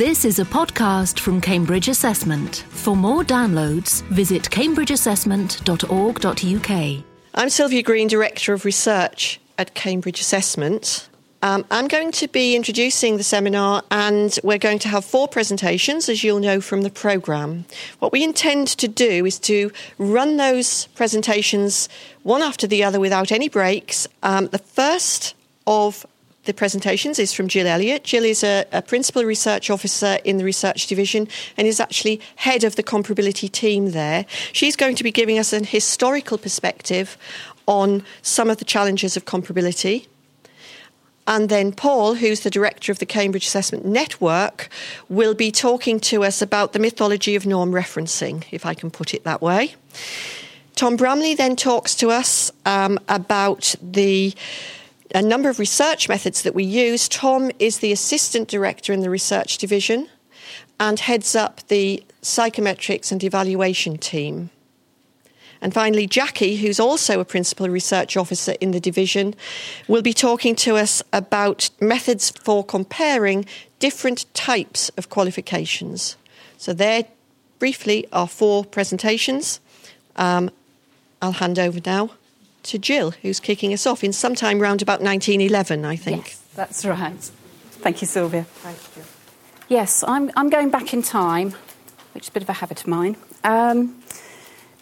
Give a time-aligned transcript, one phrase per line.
[0.00, 2.64] This is a podcast from Cambridge Assessment.
[2.70, 7.04] For more downloads, visit cambridgeassessment.org.uk.
[7.34, 11.10] I'm Sylvia Green, Director of Research at Cambridge Assessment.
[11.42, 16.08] Um, I'm going to be introducing the seminar, and we're going to have four presentations,
[16.08, 17.66] as you'll know from the programme.
[17.98, 21.90] What we intend to do is to run those presentations
[22.22, 24.08] one after the other without any breaks.
[24.22, 25.34] Um, the first
[25.66, 26.06] of
[26.44, 28.04] the presentations is from Jill Elliott.
[28.04, 32.64] Jill is a, a, principal research officer in the research division and is actually head
[32.64, 34.24] of the comparability team there.
[34.52, 37.18] She's going to be giving us an historical perspective
[37.66, 40.06] on some of the challenges of comparability.
[41.26, 44.68] And then Paul, who's the director of the Cambridge Assessment Network,
[45.08, 49.14] will be talking to us about the mythology of norm referencing, if I can put
[49.14, 49.74] it that way.
[50.74, 54.34] Tom Bramley then talks to us um, about the
[55.14, 57.08] a number of research methods that we use.
[57.08, 60.08] Tom is the assistant director in the research division
[60.78, 64.50] and heads up the psychometrics and evaluation team.
[65.62, 69.34] And finally, Jackie, who's also a principal research officer in the division,
[69.88, 73.44] will be talking to us about methods for comparing
[73.78, 76.16] different types of qualifications.
[76.56, 77.04] So, there
[77.58, 79.60] briefly are four presentations.
[80.16, 80.50] Um,
[81.20, 82.10] I'll hand over now
[82.64, 86.26] to Jill, who's kicking us off in sometime round about 1911, I think.
[86.26, 87.18] Yes, that's right.
[87.82, 88.44] Thank you, Sylvia.
[88.44, 89.02] Thank you.
[89.68, 91.54] Yes, I'm, I'm going back in time,
[92.12, 93.16] which is a bit of a habit of mine.
[93.44, 94.02] Um,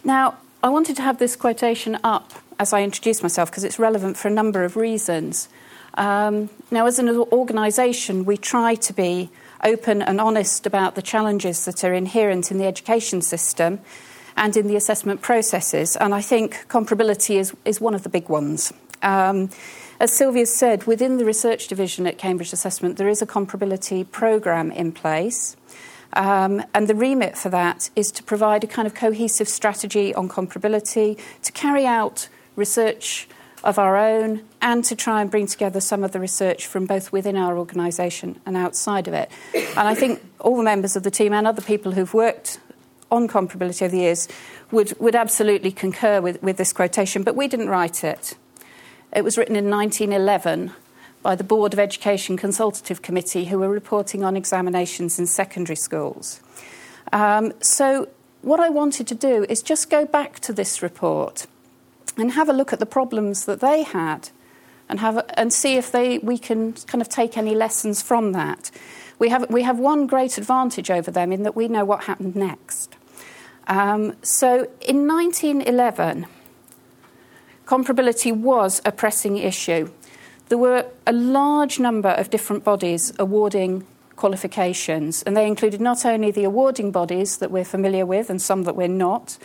[0.03, 4.17] now, I wanted to have this quotation up as I introduce myself because it's relevant
[4.17, 5.49] for a number of reasons.
[5.95, 9.31] Um, now, as an organisation, we try to be
[9.65, 13.81] open and honest about the challenges that are inherent in the education system
[14.39, 15.97] and in the assessment processes.
[15.97, 18.73] And I think comparability is, is one of the big ones.
[19.03, 19.51] Um,
[20.01, 24.71] as Sylvia said, within the research division at Cambridge Assessment, there is a comparability programme
[24.71, 25.57] in place.
[26.13, 30.29] Um, and the remit for that is to provide a kind of cohesive strategy on
[30.29, 33.29] comparability, to carry out research
[33.65, 37.11] of our own, and to try and bring together some of the research from both
[37.13, 39.31] within our organisation and outside of it.
[39.53, 42.61] And I think all the members of the team and other people who've worked
[43.11, 44.29] on comparability over the years
[44.71, 48.37] would, would absolutely concur with, with this quotation, but we didn't write it.
[49.15, 50.73] It was written in 1911
[51.23, 56.41] by the Board of Education Consultative Committee, who were reporting on examinations in secondary schools.
[57.13, 58.09] Um, so,
[58.43, 61.47] what I wanted to do is just go back to this report
[62.17, 64.31] and have a look at the problems that they had
[64.89, 68.71] and, have, and see if they, we can kind of take any lessons from that.
[69.19, 72.37] We have, we have one great advantage over them in that we know what happened
[72.37, 72.98] next.
[73.69, 76.27] Um, so in 1911,
[77.67, 79.91] comparability was a pressing issue.
[80.49, 83.87] There were a large number of different bodies awarding
[84.17, 88.65] qualifications, and they included not only the awarding bodies that we're familiar with and some
[88.65, 89.37] that we're not,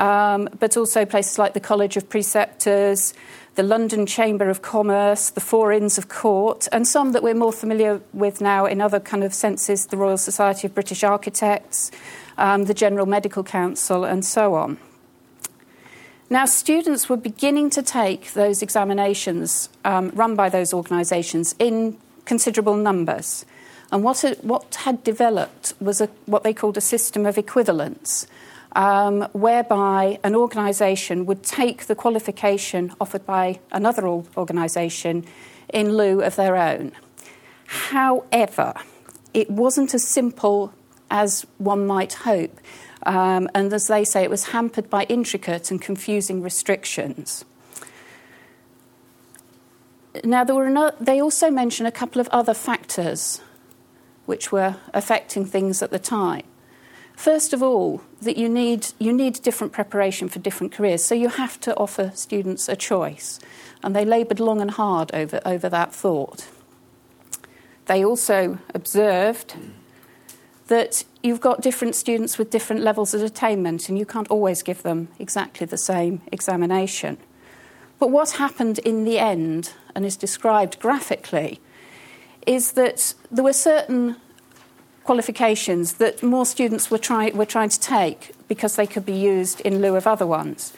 [0.00, 3.12] um, but also places like the College of Preceptors,
[3.56, 7.52] the London Chamber of Commerce, the Four Inns of Court, and some that we're more
[7.52, 11.90] familiar with now in other kind of senses the Royal Society of British Architects,
[12.36, 14.78] the General Medical Council, and so on.
[16.28, 22.76] Now, students were beginning to take those examinations um, run by those organisations in considerable
[22.76, 23.46] numbers.
[23.92, 28.26] And what, it, what had developed was a, what they called a system of equivalence,
[28.72, 35.24] um, whereby an organisation would take the qualification offered by another organisation
[35.72, 36.90] in lieu of their own.
[37.66, 38.74] However,
[39.32, 40.72] it wasn't a simple
[41.10, 42.58] as one might hope.
[43.04, 47.44] Um, and as they say, it was hampered by intricate and confusing restrictions.
[50.24, 53.40] Now, there were no, they also mention a couple of other factors
[54.24, 56.42] which were affecting things at the time.
[57.14, 61.28] First of all, that you need, you need different preparation for different careers, so you
[61.28, 63.38] have to offer students a choice.
[63.82, 66.46] And they laboured long and hard over, over that thought.
[67.86, 69.54] They also observed
[70.68, 74.82] that you've got different students with different levels of attainment and you can't always give
[74.82, 77.18] them exactly the same examination.
[77.98, 81.60] But what happened in the end, and is described graphically,
[82.46, 84.16] is that there were certain
[85.04, 89.60] qualifications that more students were, try, were trying to take because they could be used
[89.60, 90.72] in lieu of other ones.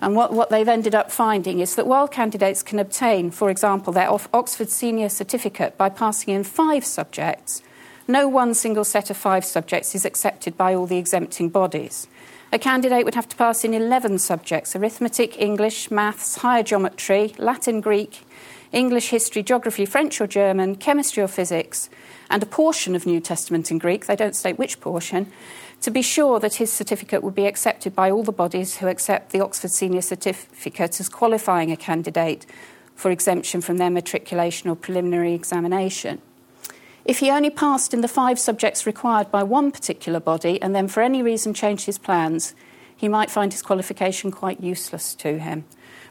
[0.00, 3.92] And what, what they've ended up finding is that while candidates can obtain, for example,
[3.92, 7.62] their Oxford Senior Certificate by passing in five subjects,
[8.08, 12.08] no one single set of five subjects is accepted by all the exempting bodies.
[12.52, 17.80] A candidate would have to pass in 11 subjects arithmetic, English, maths, higher geometry, Latin,
[17.80, 18.26] Greek,
[18.72, 21.88] English, history, geography, French or German, chemistry or physics,
[22.28, 25.30] and a portion of New Testament in Greek, they don't state which portion,
[25.82, 29.30] to be sure that his certificate would be accepted by all the bodies who accept
[29.30, 32.46] the Oxford Senior Certificate as qualifying a candidate
[32.94, 36.20] for exemption from their matriculation or preliminary examination.
[37.04, 40.88] If he only passed in the five subjects required by one particular body and then
[40.88, 42.54] for any reason changed his plans,
[42.96, 45.64] he might find his qualification quite useless to him,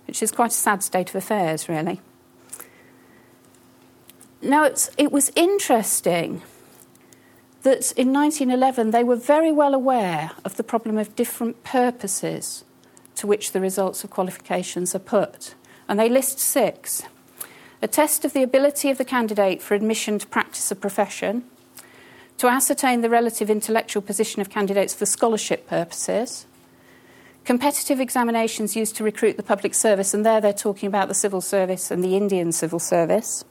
[0.05, 2.01] which is quite a sad state of affairs, really.
[4.41, 6.41] Now, it was interesting
[7.61, 12.65] that in 1911 they were very well aware of the problem of different purposes
[13.15, 15.53] to which the results of qualifications are put.
[15.87, 17.03] And they list six
[17.81, 21.44] a test of the ability of the candidate for admission to practice a profession,
[22.38, 26.45] to ascertain the relative intellectual position of candidates for scholarship purposes,
[27.45, 31.42] competitive examinations used to recruit the public service, and there they're talking about the civil
[31.42, 33.44] service and the Indian civil service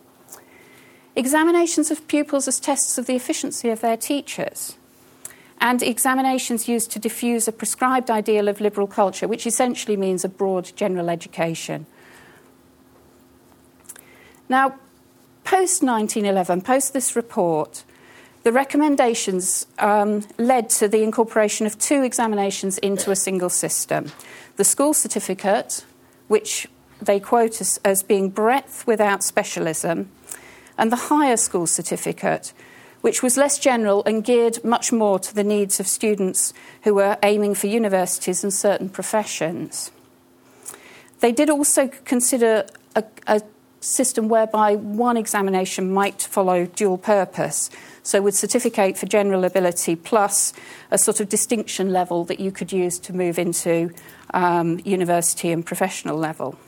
[1.17, 4.77] examinations of pupils as tests of the efficiency of their teachers,
[5.61, 10.29] and examinations used to diffuse a prescribed ideal of liberal culture, which essentially means a
[10.29, 11.87] broad general education.
[14.51, 14.75] Now,
[15.45, 17.85] post 1911, post this report,
[18.43, 24.13] the recommendations um, led to the incorporation of two examinations into a single system
[24.57, 25.85] the school certificate,
[26.27, 26.67] which
[27.01, 30.11] they quote as, as being breadth without specialism,
[30.77, 32.53] and the higher school certificate,
[33.03, 37.17] which was less general and geared much more to the needs of students who were
[37.23, 39.93] aiming for universities and certain professions.
[41.21, 43.41] They did also consider a, a
[43.81, 47.71] system whereby one examination might follow dual purpose.
[48.03, 50.53] So, with certificate for general ability plus
[50.91, 53.93] a sort of distinction level that you could use to move into
[54.33, 56.59] um, university and professional level.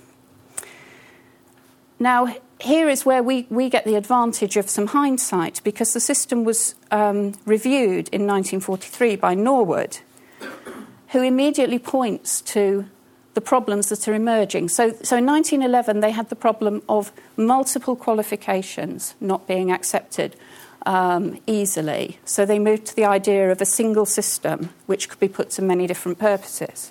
[1.98, 6.44] Now, here is where we, we get the advantage of some hindsight because the system
[6.44, 9.98] was um, reviewed in 1943 by Norwood,
[11.08, 12.86] who immediately points to
[13.34, 14.68] the problems that are emerging.
[14.68, 20.36] So, so in 1911, they had the problem of multiple qualifications not being accepted
[20.84, 22.18] um, easily.
[22.24, 25.62] So they moved to the idea of a single system which could be put to
[25.62, 26.90] many different purposes.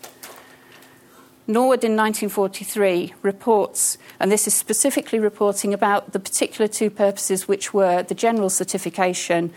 [1.48, 7.74] Norwood in 1943 reports, and this is specifically reporting about the particular two purposes which
[7.74, 9.52] were the general certification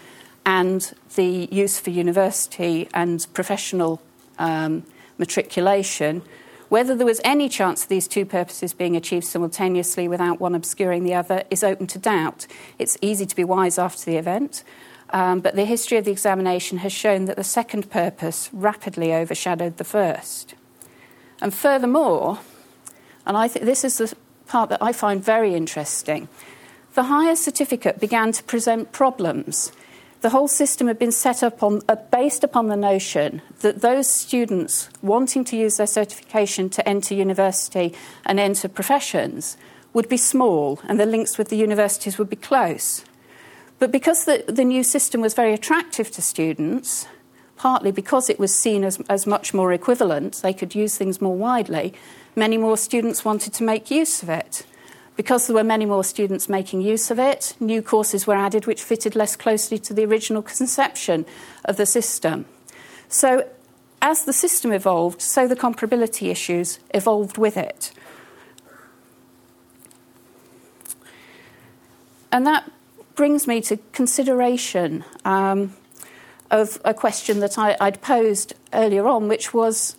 [0.45, 4.03] and the use for university and professional
[4.39, 4.83] um,
[5.19, 6.23] matriculation,
[6.69, 11.05] whether there was any chance of these two purposes being achieved simultaneously without one obscuring
[11.05, 12.47] the other is open to doubt.
[12.79, 14.65] It's easy to be wise after the event,
[15.11, 19.77] um, but the history of the examination has shown that the second purpose rapidly overshadowed
[19.77, 20.55] the first.
[21.41, 22.41] And furthermore,
[23.27, 24.15] and I think this is the
[24.47, 26.29] part that I find very interesting,
[26.95, 29.73] the higher certificate began to present problems.
[30.25, 34.09] The whole system had been set up on, uh, based upon the notion that those
[34.09, 37.93] students wanting to use their certification to enter university
[38.25, 39.59] and enter professions
[39.93, 43.05] would be small and the links with the universities would be close.
[43.79, 47.07] But because the, the new system was very attractive to students,
[47.59, 51.37] partly because it was seen as, as much more equivalent, they could use things more
[51.37, 51.93] widely,
[52.35, 54.65] many more students wanted to make use of it.
[55.17, 58.83] Because there were many more students making use of it, new courses were added which
[58.83, 61.25] fitted less closely to the original conception
[61.65, 62.47] of the system.
[63.09, 63.49] So,
[64.03, 67.93] as the system evolved, so the comparability issues evolved with it.
[72.31, 72.71] And that
[73.15, 75.75] brings me to consideration um,
[76.51, 79.97] of a question that I, would posed earlier on, which was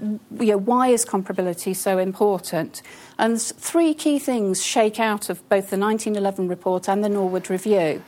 [0.00, 2.82] you know, why is comparability so important?
[3.18, 8.02] And three key things shake out of both the 1911 report and the Norwood Review.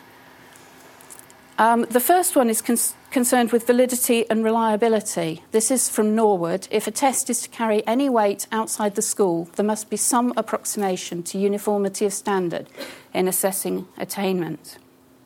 [1.59, 2.77] Um, the first one is con-
[3.11, 5.43] concerned with validity and reliability.
[5.51, 6.69] This is from Norwood.
[6.71, 10.33] If a test is to carry any weight outside the school, there must be some
[10.37, 12.69] approximation to uniformity of standard
[13.13, 14.79] in assessing attainment.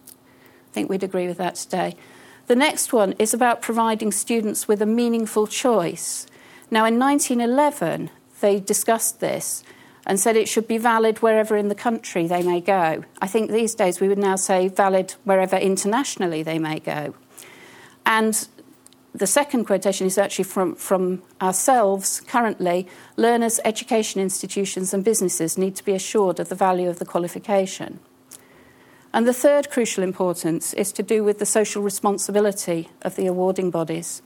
[0.08, 1.96] I think we'd agree with that today.
[2.46, 6.26] The next one is about providing students with a meaningful choice.
[6.72, 8.08] Now, in 1911,
[8.40, 9.62] they discussed this
[10.06, 13.04] and said it should be valid wherever in the country they may go.
[13.20, 17.12] I think these days we would now say valid wherever internationally they may go.
[18.06, 18.48] And
[19.14, 22.88] the second quotation is actually from, from ourselves currently.
[23.18, 28.00] Learners, education institutions, and businesses need to be assured of the value of the qualification.
[29.12, 33.70] And the third crucial importance is to do with the social responsibility of the awarding
[33.70, 34.22] bodies.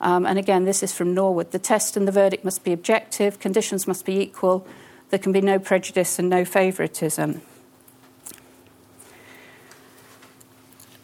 [0.00, 1.50] Um, and again, this is from Norwood.
[1.52, 4.66] The test and the verdict must be objective, conditions must be equal,
[5.10, 7.42] there can be no prejudice and no favouritism.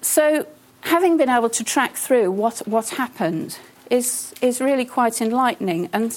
[0.00, 0.46] So,
[0.82, 3.58] having been able to track through what, what happened
[3.90, 5.88] is, is really quite enlightening.
[5.92, 6.12] And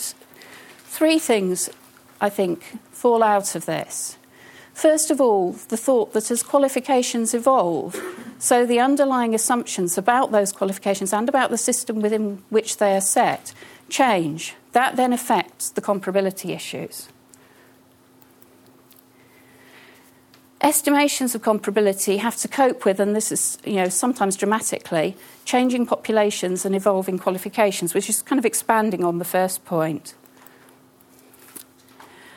[0.86, 1.70] three things,
[2.20, 4.18] I think, fall out of this.
[4.74, 8.02] First of all, the thought that as qualifications evolve,
[8.44, 13.00] so the underlying assumptions about those qualifications and about the system within which they are
[13.00, 13.54] set
[13.88, 14.54] change.
[14.74, 17.08] That then affects the comparability issues.
[20.60, 25.86] Estimations of comparability have to cope with, and this is, you know, sometimes dramatically, changing
[25.86, 30.16] populations and evolving qualifications, which is kind of expanding on the first point.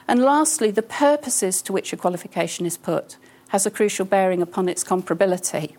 [0.06, 3.16] And lastly, the purposes to which a qualification is put
[3.48, 5.74] has a crucial bearing upon its comparability.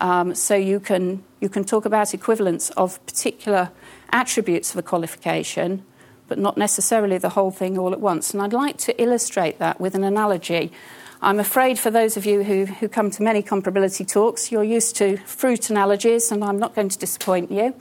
[0.00, 3.70] Um, so you can, you can talk about equivalence of particular
[4.10, 5.84] attributes of a qualification,
[6.28, 8.32] but not necessarily the whole thing all at once.
[8.32, 10.72] And I'd like to illustrate that with an analogy.
[11.20, 14.94] I'm afraid for those of you who, who come to many comparability talks, you're used
[14.96, 17.74] to fruit analogies, and I'm not going to disappoint you.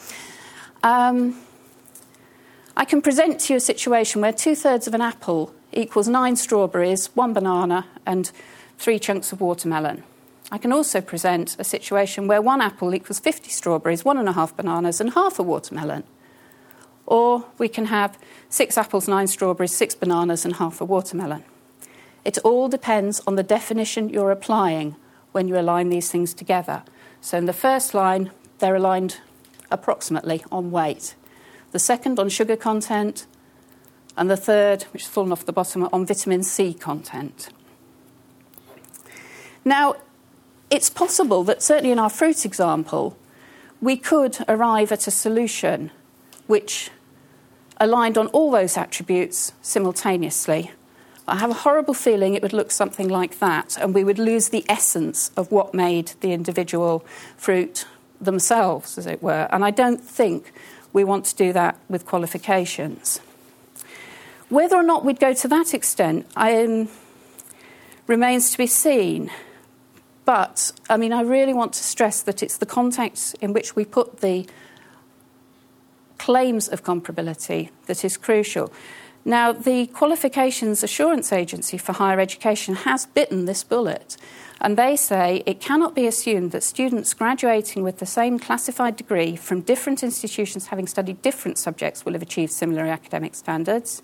[0.81, 1.39] Um,
[2.75, 6.35] I can present to you a situation where two thirds of an apple equals nine
[6.35, 8.31] strawberries, one banana, and
[8.79, 10.03] three chunks of watermelon.
[10.51, 14.33] I can also present a situation where one apple equals 50 strawberries, one and a
[14.33, 16.03] half bananas, and half a watermelon.
[17.05, 18.17] Or we can have
[18.49, 21.43] six apples, nine strawberries, six bananas, and half a watermelon.
[22.23, 24.95] It all depends on the definition you're applying
[25.33, 26.83] when you align these things together.
[27.19, 29.17] So in the first line, they're aligned
[29.69, 31.15] approximately on weight.
[31.71, 33.27] The second on sugar content,
[34.15, 37.49] and the third, which has fallen off the bottom, on vitamin C content.
[39.63, 39.95] Now,
[40.69, 43.17] it's possible that certainly in our fruit example,
[43.81, 45.91] we could arrive at a solution
[46.47, 46.89] which
[47.79, 50.71] aligned on all those attributes simultaneously.
[51.27, 54.49] I have a horrible feeling it would look something like that, and we would lose
[54.49, 57.05] the essence of what made the individual
[57.35, 57.85] fruit
[58.19, 59.47] themselves, as it were.
[59.51, 60.53] And I don't think
[60.93, 63.19] we want to do that with qualifications.
[64.49, 66.87] Whether or not we'd go to that extent um,
[68.07, 69.29] remains to be seen.
[70.27, 73.85] But, I mean, I really want to stress that it's the context in which we
[73.85, 74.45] put the
[76.17, 78.69] claims of comparability that is crucial.
[79.23, 84.17] Now, the Qualifications Assurance Agency for Higher Education has bitten this bullet,
[84.59, 89.37] and they say it cannot be assumed that students graduating with the same classified degree
[89.37, 94.01] from different institutions having studied different subjects will have achieved similar academic standards.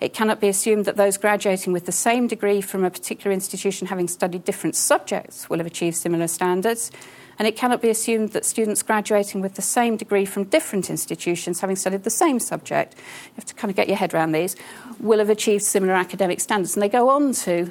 [0.00, 3.88] It cannot be assumed that those graduating with the same degree from a particular institution
[3.88, 6.90] having studied different subjects will have achieved similar standards.
[7.38, 11.60] And it cannot be assumed that students graduating with the same degree from different institutions
[11.60, 14.56] having studied the same subject, you have to kind of get your head around these,
[14.98, 16.74] will have achieved similar academic standards.
[16.74, 17.70] And they go on to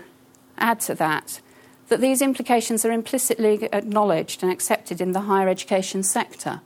[0.57, 1.41] add to that
[1.89, 6.61] that these implications are implicitly acknowledged and accepted in the higher education sector.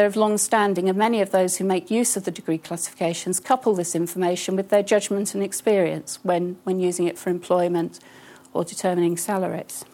[0.00, 3.38] They're of long standing, and many of those who make use of the degree classifications
[3.38, 8.00] couple this information with their judgment and experience when, when using it for employment
[8.54, 9.84] or determining salaries.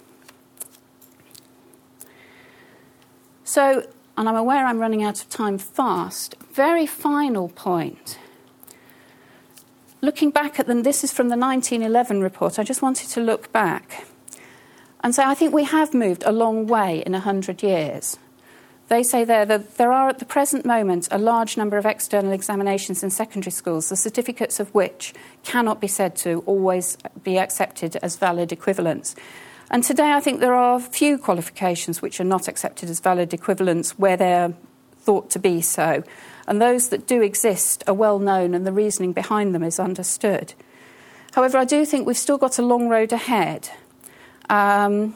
[3.43, 8.17] So, and I'm aware I'm running out of time fast, very final point.
[10.03, 12.61] Looking back at them, this is from the 1911 report.
[12.61, 14.07] I just wanted to look back
[15.01, 18.19] and say I think we have moved a long way in 100 years.
[18.89, 22.33] They say there that there are at the present moment a large number of external
[22.33, 25.13] examinations in secondary schools, the certificates of which
[25.43, 29.17] cannot be said to always be accepted as valid equivalents.
[29.71, 33.99] And today I think there are few qualifications which are not accepted as valid equivalents
[33.99, 34.55] where they're
[35.01, 36.05] thought to be so.
[36.47, 40.55] And those that do exist are well known and the reasoning behind them is understood.
[41.33, 43.69] However, I do think we've still got a long road ahead.
[44.49, 45.15] Um,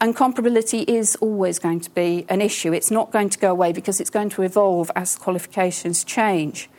[0.00, 2.72] and comparability is always going to be an issue.
[2.72, 6.70] It's not going to go away because it's going to evolve as qualifications change.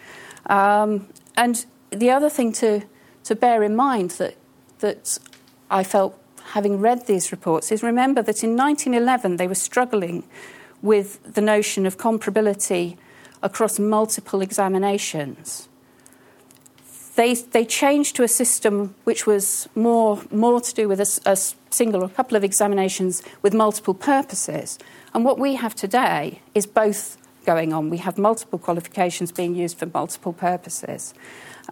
[0.48, 2.82] Um, and the other thing to,
[3.26, 4.36] to bear in mind that,
[4.80, 5.20] that
[5.70, 6.18] I felt
[6.54, 10.24] having read these reports is remember that in 1911 they were struggling
[10.82, 12.98] with the notion of comparability
[13.44, 15.70] across multiple examinations
[17.16, 21.36] they, they changed to a system which was more, more to do with a, a
[21.70, 24.80] single or a couple of examinations with multiple purposes.
[25.14, 27.90] And what we have today is both going on.
[27.90, 31.14] We have multiple qualifications being used for multiple purposes.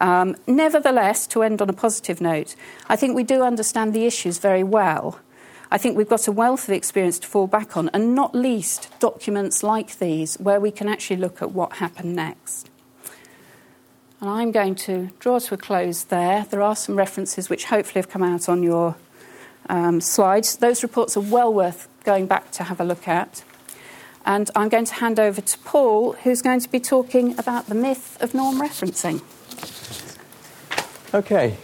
[0.02, 2.56] Um, nevertheless, to end on a positive note,
[2.88, 5.20] I think we do understand the issues very well.
[5.72, 8.90] I think we've got a wealth of experience to fall back on, and not least
[9.00, 12.69] documents like these where we can actually look at what happened next.
[14.22, 16.46] And I'm going to draw to a close there.
[16.50, 18.98] There are some references which hopefully have come out on your
[19.70, 20.58] um, slides.
[20.58, 23.44] Those reports are well worth going back to have a look at.
[24.26, 27.76] And I'm going to hand over to Paul, who's going to be talking about the
[27.76, 29.22] myth of norm referencing.
[31.14, 31.56] Okay.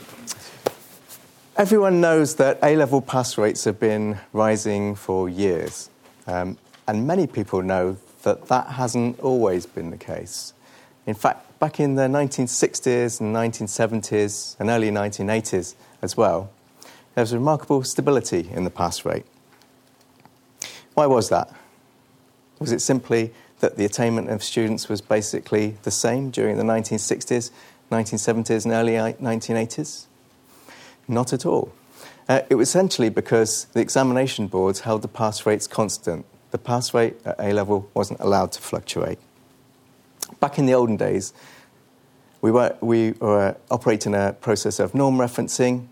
[1.58, 5.90] Everyone knows that A level pass rates have been rising for years.
[6.26, 6.58] Um,
[6.88, 10.54] and many people know that that hasn't always been the case.
[11.06, 16.52] In fact, back in the 1960s and 1970s and early 1980s as well,
[17.14, 19.26] there was remarkable stability in the pass rate.
[20.94, 21.54] Why was that?
[22.60, 27.52] Was it simply that the attainment of students was basically the same during the 1960s,
[27.92, 30.06] 1970s, and early 1980s?
[31.08, 31.72] Not at all.
[32.28, 36.26] Uh, it was essentially because the examination boards held the pass rates constant.
[36.52, 39.20] The pass rate at A level wasn't allowed to fluctuate.
[40.40, 41.34] Back in the olden days,
[42.42, 45.88] we were, we were operating a process of norm referencing,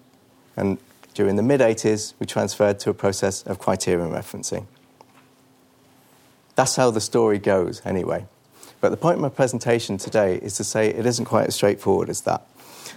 [0.55, 0.77] and
[1.13, 4.65] during the mid 80s, we transferred to a process of criterion referencing.
[6.55, 8.25] That's how the story goes, anyway.
[8.81, 12.09] But the point of my presentation today is to say it isn't quite as straightforward
[12.09, 12.45] as that.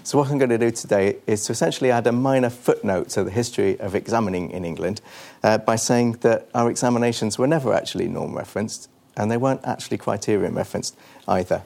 [0.02, 3.24] So, what I'm going to do today is to essentially add a minor footnote to
[3.24, 5.00] the history of examining in England
[5.42, 9.98] uh, by saying that our examinations were never actually norm referenced and they weren't actually
[9.98, 10.96] criterion referenced
[11.26, 11.62] either.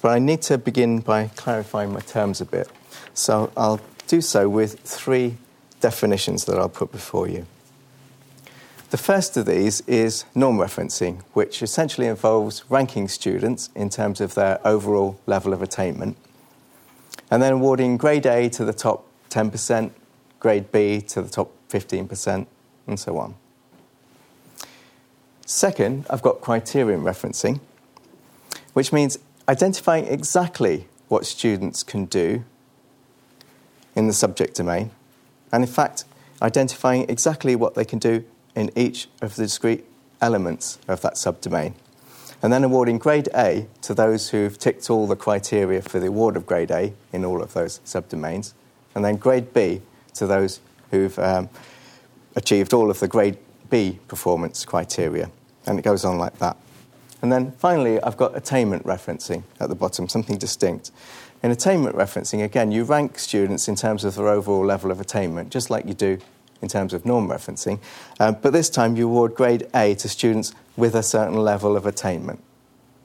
[0.00, 2.68] But I need to begin by clarifying my terms a bit.
[3.14, 5.36] So, I'll do so with three
[5.80, 7.46] definitions that I'll put before you.
[8.90, 14.34] The first of these is norm referencing, which essentially involves ranking students in terms of
[14.34, 16.16] their overall level of attainment,
[17.30, 19.90] and then awarding grade A to the top 10%,
[20.40, 22.46] grade B to the top 15%,
[22.86, 23.34] and so on.
[25.50, 27.60] Second, I've got criterion referencing,
[28.74, 32.44] which means identifying exactly what students can do
[33.96, 34.90] in the subject domain,
[35.50, 36.04] and in fact,
[36.42, 38.24] identifying exactly what they can do
[38.54, 39.86] in each of the discrete
[40.20, 41.72] elements of that subdomain.
[42.42, 46.36] And then awarding grade A to those who've ticked all the criteria for the award
[46.36, 48.52] of grade A in all of those subdomains.
[48.94, 49.80] And then grade B
[50.12, 51.48] to those who've um,
[52.36, 53.38] achieved all of the grade
[53.70, 55.30] B performance criteria.
[55.66, 56.56] And it goes on like that.
[57.20, 60.90] And then finally, I've got attainment referencing at the bottom, something distinct.
[61.42, 65.50] In attainment referencing, again, you rank students in terms of their overall level of attainment,
[65.50, 66.18] just like you do
[66.60, 67.78] in terms of norm referencing.
[68.18, 71.86] Uh, but this time you award grade A to students with a certain level of
[71.86, 72.42] attainment,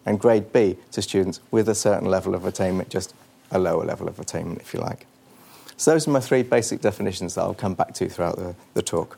[0.06, 3.14] and grade B to students with a certain level of attainment, just
[3.52, 5.06] a lower level of attainment, if you like.
[5.78, 8.82] So those are my three basic definitions that I'll come back to throughout the, the
[8.82, 9.18] talk.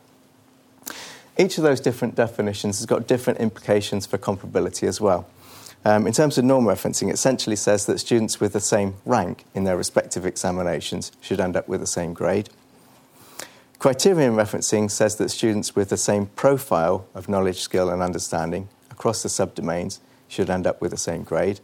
[1.37, 5.27] Each of those different definitions has got different implications for comparability as well.
[5.83, 9.45] Um, in terms of norm referencing, it essentially says that students with the same rank
[9.53, 12.49] in their respective examinations should end up with the same grade.
[13.77, 19.21] Criterion referencing says that students with the same profile of knowledge, skill, and understanding across
[19.21, 21.59] the subdomains should end up with the same grade.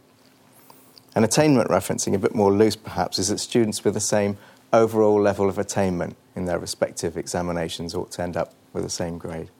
[1.16, 4.36] And attainment referencing, a bit more loose perhaps, is that students with the same
[4.72, 9.18] overall level of attainment in their respective examinations ought to end up with the same
[9.18, 9.50] grade.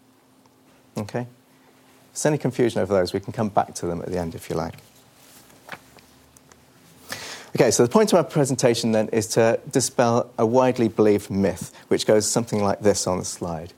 [0.97, 1.21] Okay?
[1.21, 1.27] If
[2.15, 4.51] there's any confusion over those, we can come back to them at the end if
[4.51, 4.75] you like.
[7.55, 11.73] Okay, so the point of my presentation then is to dispel a widely believed myth,
[11.89, 13.75] which goes something like this on the slide.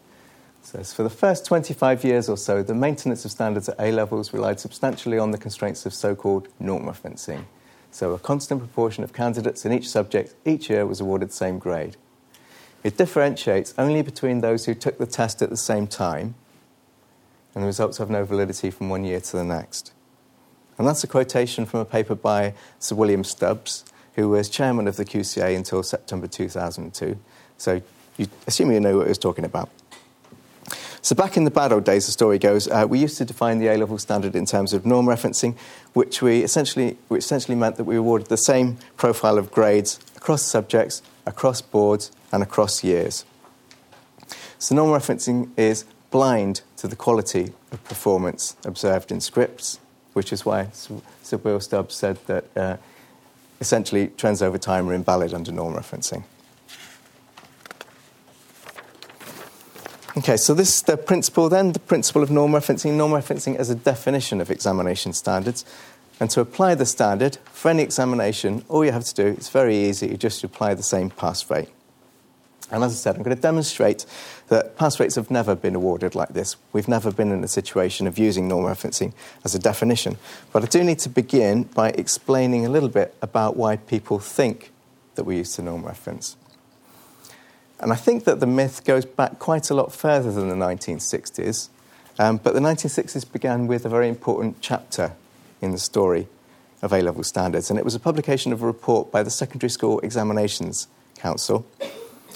[0.63, 3.91] It says, for the first 25 years or so, the maintenance of standards at A
[3.91, 7.45] levels relied substantially on the constraints of so called norm referencing.
[7.91, 11.59] So a constant proportion of candidates in each subject each year was awarded the same
[11.59, 11.97] grade.
[12.85, 16.37] It differentiates only between those who took the test at the same time,
[17.55, 19.93] and the results have no validity from one year to the next.
[20.79, 24.97] And that's a quotation from a paper by Sir William Stubbs, who was chairman of
[24.97, 27.19] the QCA until September 2002.
[27.59, 27.83] So
[28.17, 29.71] you assume you know what he was talking about.
[31.03, 33.59] So back in the bad old days, the story goes, uh, we used to define
[33.59, 35.55] the A-level standard in terms of norm referencing,
[35.93, 40.41] which, we essentially, which essentially meant that we awarded the same profile of grades across
[40.41, 43.27] subjects, across boards, and across years.
[44.59, 45.85] So norm referencing is
[46.15, 49.81] blind to the quality of performance observed in scripts,
[50.13, 50.69] which is why
[51.23, 52.77] Sir Will Stubbs said that uh,
[53.61, 56.23] essentially trends over time are invalid under norm referencing.
[60.17, 62.93] Okay, so this is the principle then, the principle of norm referencing.
[62.93, 65.65] Norm referencing as a definition of examination standards.
[66.21, 69.77] And to apply the standard for any examination, all you have to do, it's very
[69.77, 71.71] easy, you just apply the same pass rate.
[72.71, 74.07] And as I said, I'm going to demonstrate
[74.49, 76.57] that pass rates have never been awarded like this.
[76.73, 79.13] We've never been in a situation of using norm referencing
[79.45, 80.17] as a definition.
[80.53, 84.73] But I do need to begin by explaining a little bit about why people think
[85.15, 86.37] that we use the norm reference.
[87.81, 91.69] And I think that the myth goes back quite a lot further than the 1960s.
[92.19, 95.13] Um, but the 1960s began with a very important chapter
[95.61, 96.29] in the story
[96.81, 97.69] of A level standards.
[97.69, 101.67] And it was a publication of a report by the Secondary School Examinations Council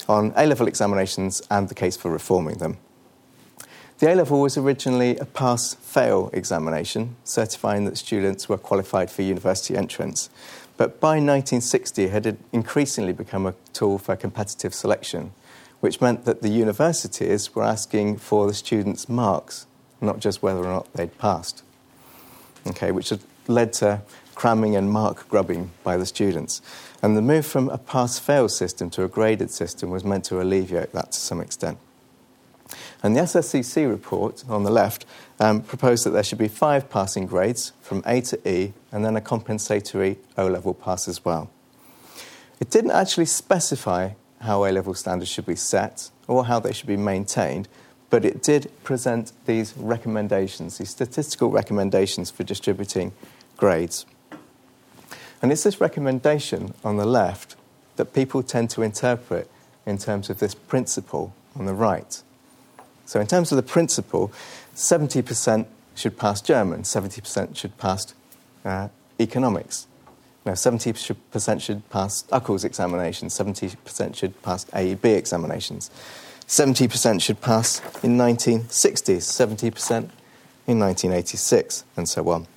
[0.07, 2.77] on A level examinations and the case for reforming them.
[3.99, 9.23] The A level was originally a pass fail examination, certifying that students were qualified for
[9.23, 10.29] university entrance.
[10.77, 15.33] But by 1960, it had increasingly become a tool for competitive selection,
[15.81, 19.65] which meant that the universities were asking for the students' marks,
[19.99, 21.63] not just whether or not they'd passed.
[22.67, 24.01] Okay, which had led to
[24.39, 26.61] cramming and mark grubbing by the students.
[27.03, 30.41] And the move from a pass fail system to a graded system was meant to
[30.41, 31.77] alleviate that to some extent.
[33.03, 35.05] And the SSEC report on the left
[35.41, 39.17] um, proposed that there should be five passing grades from A to E and then
[39.17, 41.51] a compensatory O level pass as well.
[42.61, 46.87] It didn't actually specify how A level standards should be set or how they should
[46.87, 47.67] be maintained,
[48.09, 53.11] but it did present these recommendations, these statistical recommendations for distributing
[53.57, 54.05] grades.
[55.41, 57.55] And it's this recommendation on the left
[57.95, 59.49] that people tend to interpret
[59.85, 62.21] in terms of this principle on the right.
[63.05, 64.31] So, in terms of the principle,
[64.75, 68.13] 70% should pass German, 70% should pass
[68.63, 69.87] uh, economics.
[70.45, 75.89] Now, 70% should pass UCLES examinations, 70% should pass AEB examinations,
[76.47, 80.09] 70% should pass in 1960s, 70%
[80.67, 82.47] in 1986, and so on.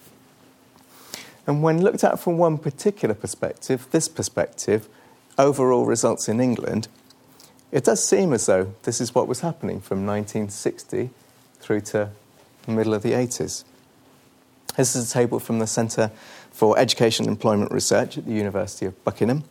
[1.47, 4.89] And when looked at from one particular perspective, this perspective,
[5.39, 6.89] overall results in England,
[7.73, 11.11] it does seem as though this is what was happening from 1960
[11.59, 12.11] through to
[12.67, 13.65] the middle of the 80s.
[14.77, 16.11] This is a table from the Centre
[16.51, 19.45] for Education and Employment Research at the University of Buckingham.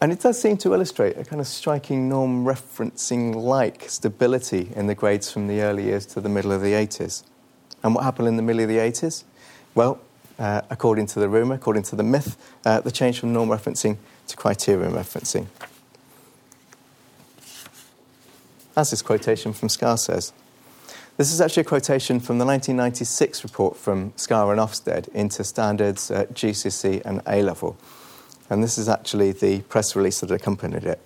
[0.00, 4.86] And it does seem to illustrate a kind of striking norm referencing like stability in
[4.86, 7.24] the grades from the early years to the middle of the 80s.
[7.82, 9.24] And what happened in the middle of the 80s?
[9.74, 10.00] Well,
[10.38, 13.96] uh, according to the rumour, according to the myth, uh, the change from norm referencing
[14.28, 15.46] to criterion referencing.
[18.76, 20.32] As this quotation from SCAA says.
[21.16, 26.12] This is actually a quotation from the 1996 report from SCAA and Ofsted into standards
[26.12, 27.76] at GCSE and A level.
[28.48, 31.04] And this is actually the press release that accompanied it.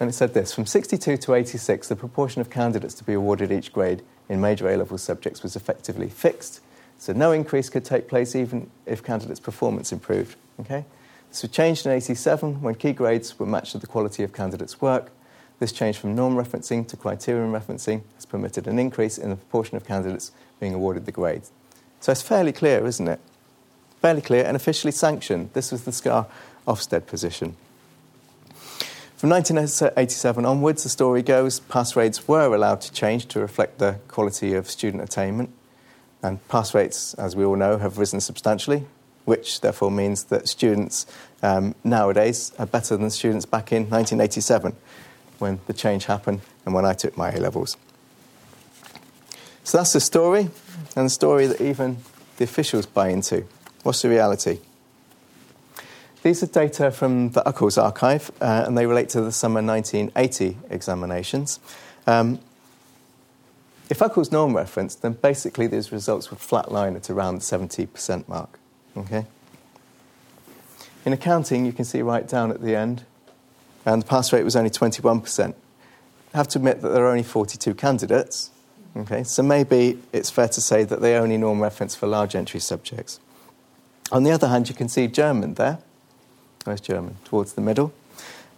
[0.00, 3.52] And it said this From 62 to 86, the proportion of candidates to be awarded
[3.52, 6.60] each grade in major A level subjects was effectively fixed
[6.98, 10.36] so no increase could take place even if candidates' performance improved.
[10.60, 10.84] Okay?
[11.30, 14.80] This was changed in 87 when key grades were matched to the quality of candidates'
[14.80, 15.10] work.
[15.60, 19.76] This change from norm referencing to criterion referencing has permitted an increase in the proportion
[19.76, 21.52] of candidates being awarded the grades.
[22.00, 23.20] So it's fairly clear, isn't it?
[24.00, 25.50] Fairly clear and officially sanctioned.
[25.52, 26.26] This was the SCAA
[26.66, 27.56] Ofsted position.
[29.16, 33.98] From 1987 onwards, the story goes, pass rates were allowed to change to reflect the
[34.06, 35.50] quality of student attainment.
[36.22, 38.84] And pass rates, as we all know, have risen substantially,
[39.24, 41.06] which therefore means that students
[41.42, 44.74] um, nowadays are better than students back in 1987
[45.38, 47.76] when the change happened and when I took my A levels.
[49.62, 50.48] So that's the story,
[50.96, 51.98] and the story that even
[52.38, 53.44] the officials buy into.
[53.82, 54.60] What's the reality?
[56.22, 60.56] These are data from the UCLES archive, uh, and they relate to the summer 1980
[60.70, 61.60] examinations.
[62.06, 62.40] Um,
[63.88, 68.28] if I UCLES norm reference, then basically these results would flatline at around the 70%
[68.28, 68.58] mark.
[68.96, 69.24] Okay?
[71.04, 73.04] In accounting, you can see right down at the end,
[73.86, 75.54] and the pass rate was only 21%.
[76.34, 78.50] I have to admit that there are only 42 candidates.
[78.96, 82.60] Okay, so maybe it's fair to say that they only norm reference for large entry
[82.60, 83.20] subjects.
[84.10, 85.78] On the other hand, you can see German there.
[86.64, 87.16] Where's German?
[87.24, 87.92] Towards the middle.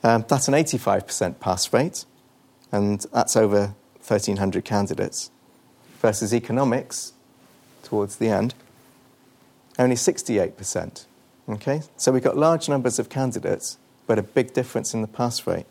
[0.02, 2.04] Um, that's an 85% pass rate,
[2.72, 3.74] and that's over
[4.06, 5.30] 1,300 candidates,
[6.00, 7.12] versus economics,
[7.82, 8.54] towards the end,
[9.78, 11.04] only 68%.
[11.48, 11.82] Okay?
[11.96, 15.66] So we've got large numbers of candidates, but a big difference in the pass rate.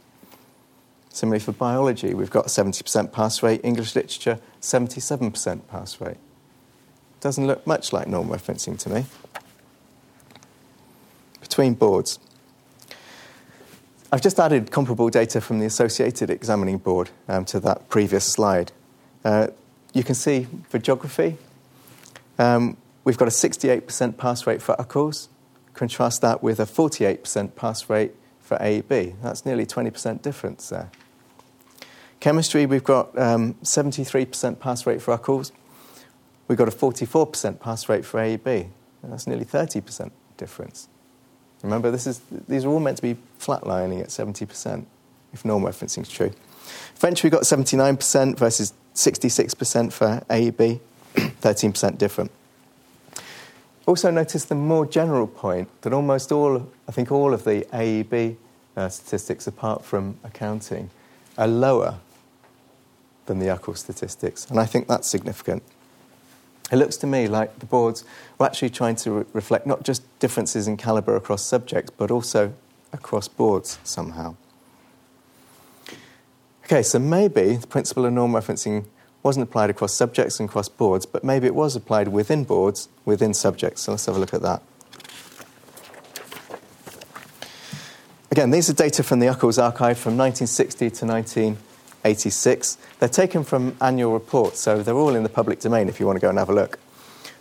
[1.09, 6.17] Similarly, for biology, we've got 70% pass rate, English literature, 77% pass rate.
[7.19, 9.05] Doesn't look much like norm referencing to me.
[11.41, 12.19] Between boards.
[14.11, 18.71] I've just added comparable data from the Associated Examining Board um, to that previous slide.
[19.23, 19.47] Uh,
[19.93, 21.37] you can see for geography,
[22.39, 25.27] um, we've got a 68% pass rate for UCLES.
[25.75, 29.13] Contrast that with a 48% pass rate for AEB.
[29.21, 30.89] That's nearly 20% difference there.
[32.19, 35.51] Chemistry, we've got um, 73% pass rate for UCLES.
[36.47, 38.69] We've got a 44% pass rate for AEB.
[39.03, 40.87] That's nearly 30% difference.
[41.61, 44.85] Remember, this is, these are all meant to be flatlining at 70%,
[45.33, 46.31] if norm referencing is true.
[46.95, 50.79] French, we got 79% versus 66% for AEB,
[51.15, 52.31] 13% different.
[53.85, 58.35] Also, notice the more general point that almost all, I think all of the AEB
[58.77, 60.91] uh, statistics, apart from accounting,
[61.37, 61.99] are lower
[63.25, 65.63] than the UCLES statistics, and I think that's significant.
[66.71, 68.03] It looks to me like the boards
[68.37, 72.53] were actually trying to re- reflect not just differences in calibre across subjects, but also
[72.91, 74.35] across boards somehow.
[76.65, 78.85] Okay, so maybe the principle of norm referencing
[79.23, 83.33] wasn't applied across subjects and across boards, but maybe it was applied within boards, within
[83.33, 83.81] subjects.
[83.81, 84.61] So let's have a look at that.
[88.31, 92.77] Again, these are data from the UCLES archive from 1960 to 1986.
[92.99, 96.17] They're taken from annual reports, so they're all in the public domain if you want
[96.17, 96.77] to go and have a look.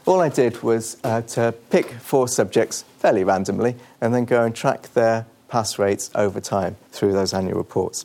[0.07, 4.55] All I did was uh, to pick four subjects fairly randomly and then go and
[4.55, 8.05] track their pass rates over time through those annual reports.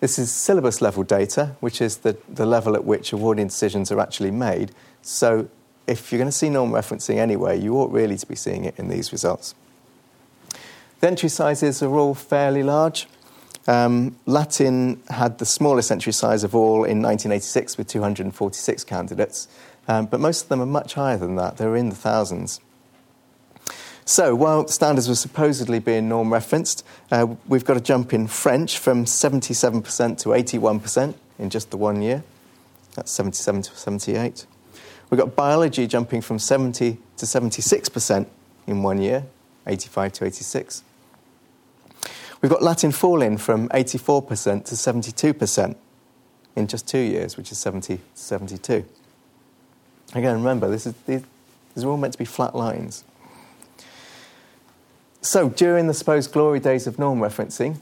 [0.00, 4.00] This is syllabus level data, which is the, the level at which awarding decisions are
[4.00, 4.72] actually made.
[5.02, 5.48] So
[5.86, 8.78] if you're going to see norm referencing anyway, you ought really to be seeing it
[8.78, 9.54] in these results.
[11.00, 13.06] The entry sizes are all fairly large.
[13.66, 19.48] Um, Latin had the smallest entry size of all in 1986 with 246 candidates,
[19.88, 21.56] um, but most of them are much higher than that.
[21.56, 22.60] They're in the thousands.
[24.08, 28.78] So, while standards were supposedly being norm referenced, uh, we've got a jump in French
[28.78, 32.22] from 77% to 81% in just the one year.
[32.94, 34.46] That's 77 to 78.
[35.10, 38.26] We've got biology jumping from 70 to 76%
[38.68, 39.24] in one year,
[39.66, 40.84] 85 to 86.
[42.40, 45.76] We've got Latin falling from 84% to 72%
[46.54, 48.84] in just two years, which is 70 to 72.
[50.14, 51.24] Again, remember, this is, these,
[51.74, 53.02] these are all meant to be flat lines.
[55.26, 57.78] So, during the supposed glory days of norm referencing,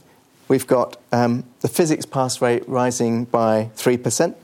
[0.49, 4.35] we've got um, the physics pass rate rising by 3%, the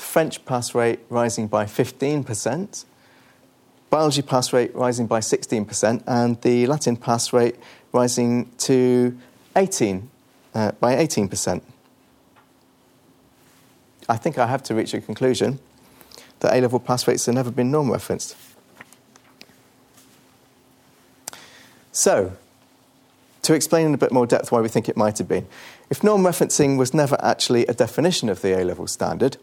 [0.00, 2.84] French pass rate rising by 15%,
[3.88, 7.54] biology pass rate rising by 16%, and the Latin pass rate
[7.92, 9.16] rising to
[9.54, 10.10] 18
[10.56, 11.62] uh, by 18%.
[14.08, 15.60] I think I have to reach a conclusion
[16.40, 18.34] that A level pass rates have never been norm referenced.
[21.98, 22.36] So,
[23.42, 25.48] to explain in a bit more depth why we think it might have been,
[25.90, 29.36] if norm referencing was never actually a definition of the A level standard,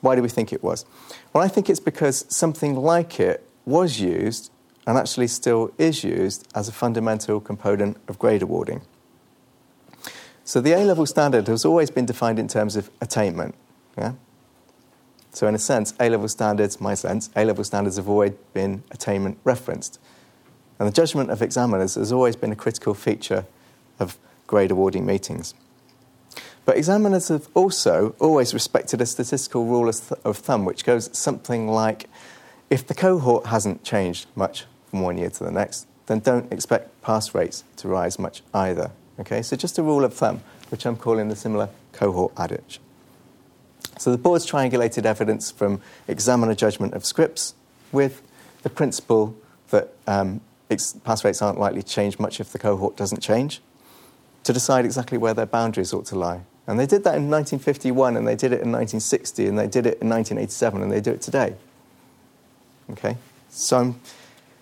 [0.00, 0.84] why do we think it was?
[1.32, 4.50] Well, I think it's because something like it was used
[4.84, 8.82] and actually still is used as a fundamental component of grade awarding.
[10.42, 13.54] So the A level standard has always been defined in terms of attainment.
[13.96, 14.14] Yeah?
[15.30, 18.82] So, in a sense, A level standards, my sense, A level standards have always been
[18.90, 20.00] attainment referenced.
[20.82, 23.46] And the judgment of examiners has always been a critical feature
[24.00, 24.18] of
[24.48, 25.54] grade awarding meetings.
[26.64, 32.10] But examiners have also always respected a statistical rule of thumb, which goes something like
[32.68, 37.00] if the cohort hasn't changed much from one year to the next, then don't expect
[37.00, 38.90] pass rates to rise much either.
[39.20, 40.40] Okay, so just a rule of thumb,
[40.70, 42.80] which I'm calling the similar cohort adage.
[44.00, 47.54] So the board's triangulated evidence from examiner judgment of scripts
[47.92, 48.20] with
[48.64, 49.36] the principle
[49.70, 53.60] that um, pass rates aren't likely to change much if the cohort doesn't change,
[54.44, 56.42] to decide exactly where their boundaries ought to lie.
[56.66, 59.86] And they did that in 1951, and they did it in 1960, and they did
[59.86, 61.54] it in 1987, and they do it today.
[62.90, 63.16] Okay?
[63.50, 64.00] So I'm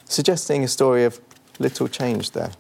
[0.05, 1.21] suggesting a story of
[1.59, 2.53] little change there.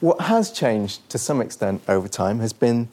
[0.00, 2.88] What has changed to some extent over time has been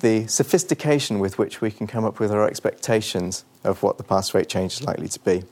[0.00, 4.34] the sophistication with which we can come up with our expectations of what the pass
[4.34, 5.44] rate change is likely to be.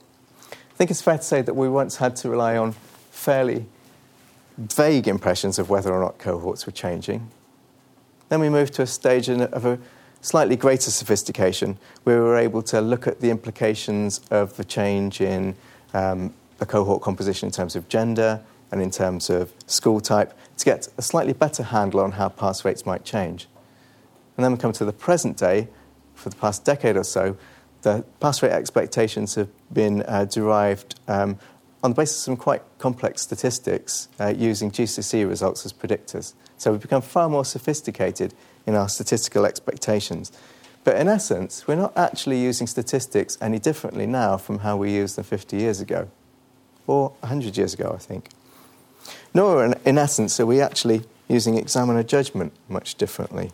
[0.75, 2.75] I think it's fair to say that we once had to rely on
[3.09, 3.65] fairly
[4.57, 7.31] vague impressions of whether or not cohorts were changing.
[8.27, 9.79] Then we moved to a stage of a
[10.19, 15.21] slightly greater sophistication where we were able to look at the implications of the change
[15.21, 15.55] in
[15.93, 20.65] um, the cohort composition in terms of gender and in terms of school type to
[20.65, 23.47] get a slightly better handle on how pass rates might change.
[24.35, 25.69] And then we come to the present day,
[26.15, 27.37] for the past decade or so,
[27.85, 31.37] the pass rate expectations have been uh, derived um,
[31.83, 36.33] on the basis of some quite complex statistics uh, using GCSE results as predictors.
[36.57, 38.33] So we've become far more sophisticated
[38.65, 40.31] in our statistical expectations.
[40.83, 45.15] But in essence, we're not actually using statistics any differently now from how we used
[45.15, 46.09] them 50 years ago,
[46.87, 48.29] or 100 years ago, I think.
[49.35, 53.51] Nor, in essence, are we actually using examiner judgment much differently.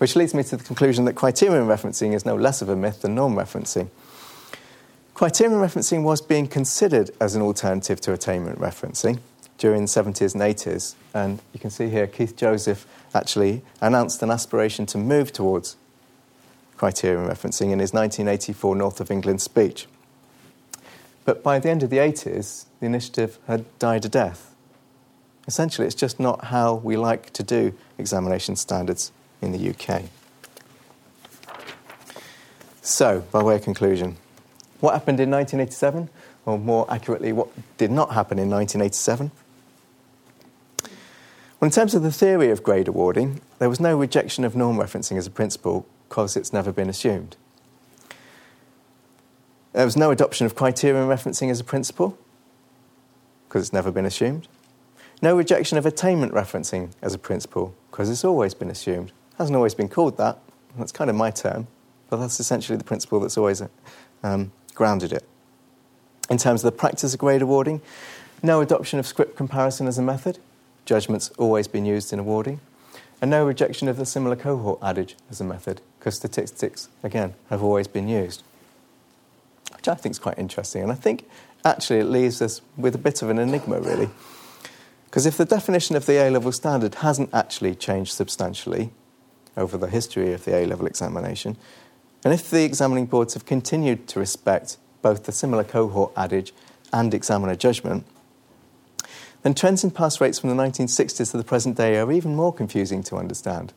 [0.00, 3.02] Which leads me to the conclusion that criterion referencing is no less of a myth
[3.02, 3.90] than norm referencing.
[5.12, 9.18] Criterion referencing was being considered as an alternative to attainment referencing
[9.58, 14.30] during the 70s and 80s, and you can see here Keith Joseph actually announced an
[14.30, 15.76] aspiration to move towards
[16.78, 19.86] criterion referencing in his 1984 North of England speech.
[21.26, 24.54] But by the end of the 80s, the initiative had died a death.
[25.46, 30.04] Essentially, it's just not how we like to do examination standards in the UK.
[32.82, 34.16] So, by way of conclusion,
[34.80, 36.08] what happened in 1987?
[36.46, 39.30] Or more accurately, what did not happen in 1987?
[41.60, 44.78] Well, in terms of the theory of grade awarding, there was no rejection of norm
[44.78, 47.36] referencing as a principle because it's never been assumed.
[49.74, 52.18] There was no adoption of criterion referencing as a principle
[53.46, 54.48] because it's never been assumed.
[55.22, 59.12] No rejection of attainment referencing as a principle because it's always been assumed.
[59.40, 60.38] Hasn't always been called that.
[60.76, 61.66] That's kind of my term,
[62.10, 63.62] but that's essentially the principle that's always
[64.22, 65.26] um, grounded it.
[66.28, 67.80] In terms of the practice of grade awarding,
[68.42, 70.40] no adoption of script comparison as a method.
[70.84, 72.60] Judgment's always been used in awarding.
[73.22, 77.62] And no rejection of the similar cohort adage as a method, because statistics, again, have
[77.62, 78.42] always been used.
[79.74, 80.82] Which I think is quite interesting.
[80.82, 81.26] And I think
[81.64, 84.10] actually it leaves us with a bit of an enigma, really.
[85.06, 88.90] Because if the definition of the A level standard hasn't actually changed substantially
[89.56, 91.56] over the history of the A level examination,
[92.24, 96.52] and if the examining boards have continued to respect both the similar cohort adage
[96.92, 98.04] and examiner judgment,
[99.42, 102.52] then trends in pass rates from the 1960s to the present day are even more
[102.52, 103.72] confusing to understand.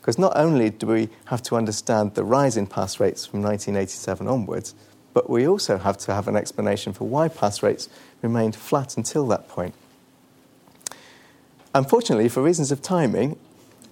[0.00, 4.26] Because not only do we have to understand the rise in pass rates from 1987
[4.26, 4.74] onwards,
[5.14, 7.88] but we also have to have an explanation for why pass rates
[8.20, 9.74] remained flat until that point.
[11.74, 13.38] Unfortunately, for reasons of timing,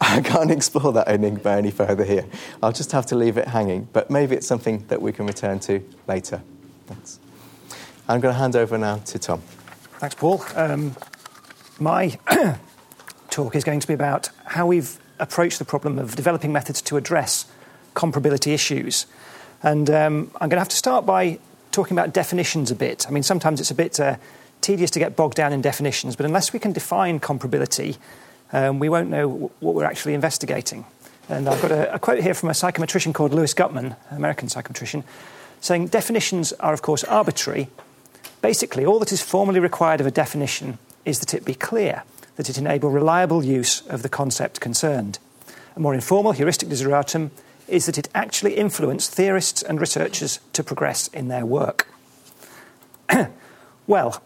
[0.01, 2.25] I can't explore that enigma any further here.
[2.63, 5.61] I'll just have to leave it hanging, but maybe it's something that we can return
[5.61, 6.43] to later.
[6.87, 7.21] Thanks.
[8.09, 9.41] I'm going to hand over now to Tom.
[9.99, 10.43] Thanks, Paul.
[10.57, 10.97] Um,
[11.79, 12.19] my
[13.31, 16.97] talk is going to be about how we've approached the problem of developing methods to
[16.97, 17.47] address
[17.95, 19.07] comparability issues.
[19.63, 21.39] And um, I'm going to have to start by
[21.73, 23.07] talking about definitions a bit.
[23.07, 24.17] I mean, sometimes it's a bit uh,
[24.61, 27.99] tedious to get bogged down in definitions, but unless we can define comparability,
[28.53, 30.85] um, we won't know what we're actually investigating.
[31.29, 34.49] And I've got a, a, quote here from a psychometrician called Louis Guttman, an American
[34.49, 35.05] psychometrician,
[35.61, 37.69] saying definitions are, of course, arbitrary.
[38.43, 42.03] Basically, all that is formally required of a definition is that it be clear,
[42.37, 45.19] that it enable reliable use of the concept concerned.
[45.77, 47.31] A more informal heuristic desideratum
[47.69, 51.87] is that it actually influence theorists and researchers to progress in their work.
[53.87, 54.21] well,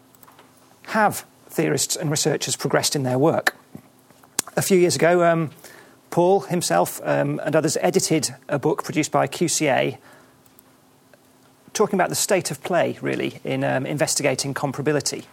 [0.87, 3.55] have theorists and researchers progressed in their work?
[4.57, 5.51] A few years ago, um,
[6.11, 9.97] Paul himself um, and others edited a book produced by QCA
[11.73, 15.25] talking about the state of play, really, in um, investigating comparability.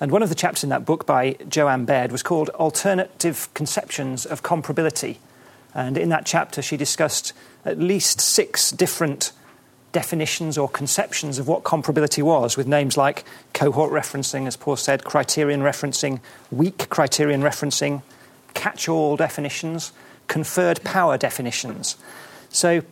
[0.00, 4.26] And one of the chapters in that book by Jo-Anne Baird was called Alternative Conceptions
[4.26, 5.18] of Comparability.
[5.72, 7.32] And in that chapter, she discussed
[7.64, 9.30] at least six different
[9.92, 15.04] definitions or conceptions of what comparability was, with names like cohort referencing, as Paul said,
[15.04, 16.18] criterion referencing,
[16.50, 18.02] weak criterion referencing,
[18.54, 19.92] catch all definitions,
[20.28, 21.96] conferred power definitions.
[22.48, 22.82] So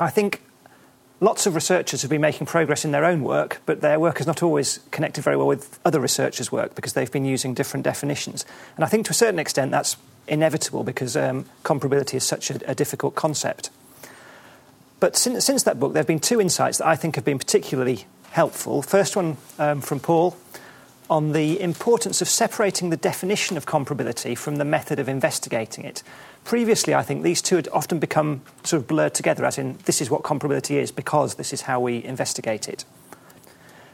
[0.00, 0.42] I think
[1.20, 4.26] lots of researchers have been making progress in their own work, but their work is
[4.26, 8.44] not always connected very well with other researchers' work because they've been using different definitions.
[8.76, 9.96] And I think to a certain extent that's
[10.28, 13.70] inevitable because um, comparability is such a, a difficult concept.
[14.98, 17.38] But since, since, that book, there have been two insights that I think have been
[17.38, 18.82] particularly helpful.
[18.82, 20.36] First one um, from Paul
[21.08, 26.02] on the importance of separating the definition of comparability from the method of investigating it.
[26.44, 30.00] Previously, I think these two had often become sort of blurred together, as in this
[30.00, 32.84] is what comparability is because this is how we investigate it.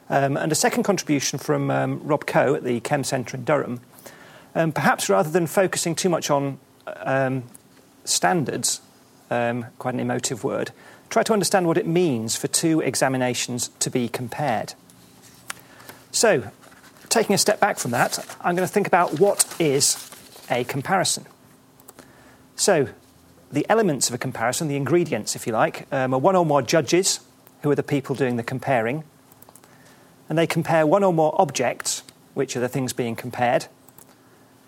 [0.09, 3.81] Um, and a second contribution from um, Rob Coe at the CEM Centre in Durham.
[4.55, 7.45] Um, perhaps rather than focusing too much on um,
[8.05, 8.81] standards,
[9.31, 10.71] um, quite an emotive word,
[11.09, 14.75] try to understand what it means for two examinations to be compared.
[16.11, 16.51] So,
[17.13, 20.11] taking a step back from that, I'm going to think about what is
[20.51, 21.27] a comparison.
[22.57, 22.89] So,
[23.51, 26.63] the elements of a comparison, the ingredients, if you like, um, are one or more
[26.63, 27.21] judges,
[27.63, 29.05] who are the people doing the comparing,
[30.29, 32.03] and they compare one or more objects,
[32.35, 33.67] which are the things being compared,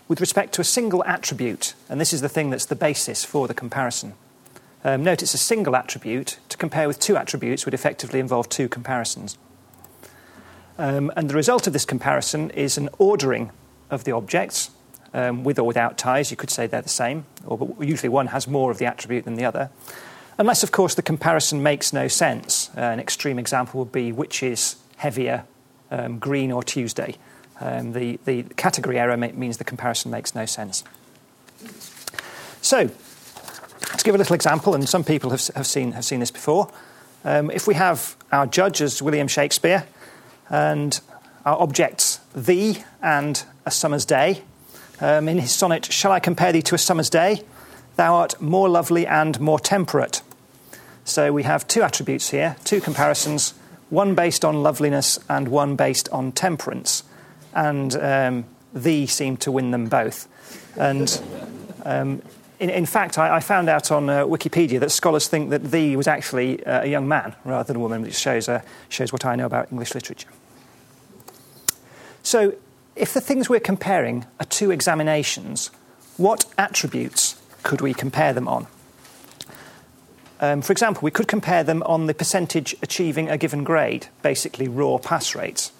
[0.06, 3.48] with respect to a single attribute, and this is the thing that's the basis for
[3.48, 4.12] the comparison.
[4.84, 6.38] Um, note it's a single attribute.
[6.50, 9.38] To compare with two attributes would effectively involve two comparisons.
[10.78, 13.50] Um, and the result of this comparison is an ordering
[13.90, 14.70] of the objects,
[15.12, 16.30] um, with or without ties.
[16.30, 19.24] You could say they're the same, or but usually one has more of the attribute
[19.24, 19.70] than the other.
[20.36, 22.70] Unless, of course, the comparison makes no sense.
[22.76, 25.44] Uh, an extreme example would be which is heavier,
[25.92, 27.16] um, green or Tuesday.
[27.60, 30.82] Um, the, the category error means the comparison makes no sense.
[32.62, 36.32] So, to give a little example, and some people have, have, seen, have seen this
[36.32, 36.68] before,
[37.24, 39.86] um, if we have our judge as William Shakespeare
[40.48, 41.00] and
[41.44, 44.42] our objects thee and a summer's day,
[45.00, 47.42] um, in his sonnet, Shall I compare thee to a summer's day?
[47.96, 50.22] Thou art more lovely and more temperate.
[51.04, 53.54] So we have two attributes here, two comparisons,
[53.90, 57.04] one based on loveliness and one based on temperance.
[57.54, 60.28] And um, thee seemed to win them both.
[60.76, 61.20] And
[61.84, 62.22] um,
[62.64, 65.96] in, in, fact, I, I, found out on uh, Wikipedia that scholars think that thee
[65.96, 69.26] was actually uh, a young man rather than a woman, which shows, uh, shows what
[69.26, 70.30] I know about English literature.
[72.22, 72.54] So,
[72.96, 75.70] if the things we're comparing are two examinations,
[76.16, 78.66] what attributes could we compare them on?
[80.40, 84.68] Um, for example, we could compare them on the percentage achieving a given grade, basically
[84.68, 85.70] raw pass rates.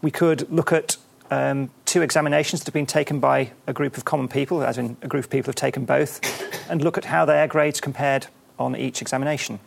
[0.00, 0.96] We could look at
[1.30, 4.96] um, two examinations that have been taken by a group of common people, as in
[5.02, 6.20] a group of people have taken both,
[6.68, 8.26] and look at how their grades compared
[8.58, 9.60] on each examination.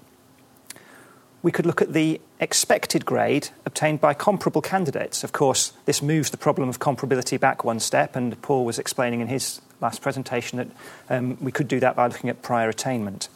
[1.42, 5.24] We could look at the expected grade obtained by comparable candidates.
[5.24, 9.22] Of course, this moves the problem of comparability back one step, and Paul was explaining
[9.22, 10.68] in his last presentation that
[11.10, 13.30] um, we could do that by looking at prior attainment.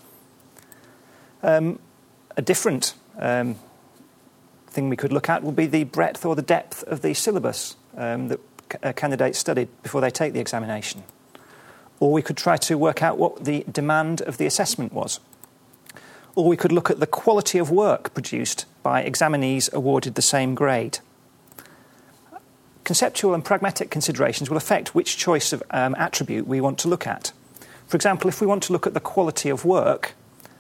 [1.41, 1.79] Um,
[2.35, 3.55] a different um,
[4.67, 7.77] thing we could look at would be the breadth or the depth of the syllabus
[7.95, 8.39] um, that
[8.95, 11.03] candidates studied before they take the examination.
[11.99, 15.19] Or we could try to work out what the demand of the assessment was.
[16.35, 20.55] Or we could look at the quality of work produced by examinees awarded the same
[20.55, 20.99] grade.
[22.83, 27.05] Conceptual and pragmatic considerations will affect which choice of um, attribute we want to look
[27.05, 27.31] at.
[27.87, 30.13] For example, if we want to look at the quality of work,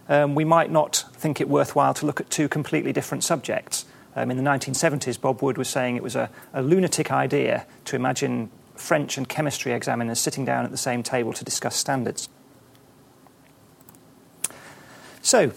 [0.09, 3.85] um, we might not think it worthwhile to look at two completely different subjects.
[4.15, 7.95] Um, in the 1970s, Bob Wood was saying it was a, a lunatic idea to
[7.95, 12.27] imagine French and chemistry examiners sitting down at the same table to discuss standards.
[15.21, 15.51] So,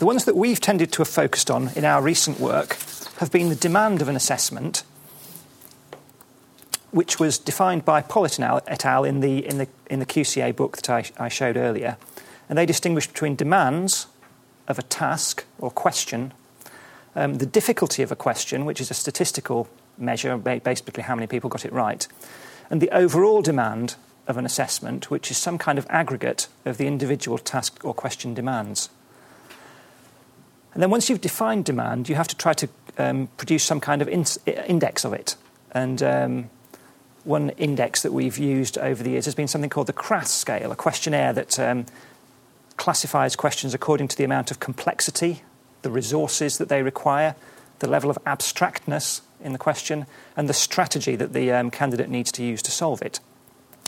[0.00, 2.76] the ones that we've tended to have focused on in our recent work
[3.18, 4.82] have been the demand of an assessment,
[6.90, 9.04] which was defined by Pollitt et al.
[9.04, 11.96] in the, in the, in the QCA book that I, I showed earlier.
[12.48, 14.08] And they distinguished between demands
[14.66, 16.32] of a task or question
[17.14, 21.50] um, the difficulty of a question, which is a statistical measure, basically how many people
[21.50, 22.06] got it right,
[22.70, 23.96] and the overall demand
[24.26, 28.34] of an assessment, which is some kind of aggregate of the individual task or question
[28.34, 28.88] demands.
[30.72, 34.02] And then once you've defined demand, you have to try to um, produce some kind
[34.02, 34.24] of in-
[34.66, 35.36] index of it.
[35.72, 36.50] And um,
[37.24, 40.72] one index that we've used over the years has been something called the CRAS scale,
[40.72, 41.86] a questionnaire that um,
[42.76, 45.42] classifies questions according to the amount of complexity
[45.84, 47.36] the resources that they require,
[47.78, 50.06] the level of abstractness in the question,
[50.36, 53.20] and the strategy that the um, candidate needs to use to solve it.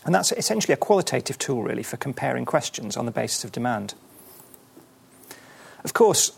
[0.05, 3.95] And that's essentially a qualitative tool, really, for comparing questions on the basis of demand.
[5.83, 6.33] Of course,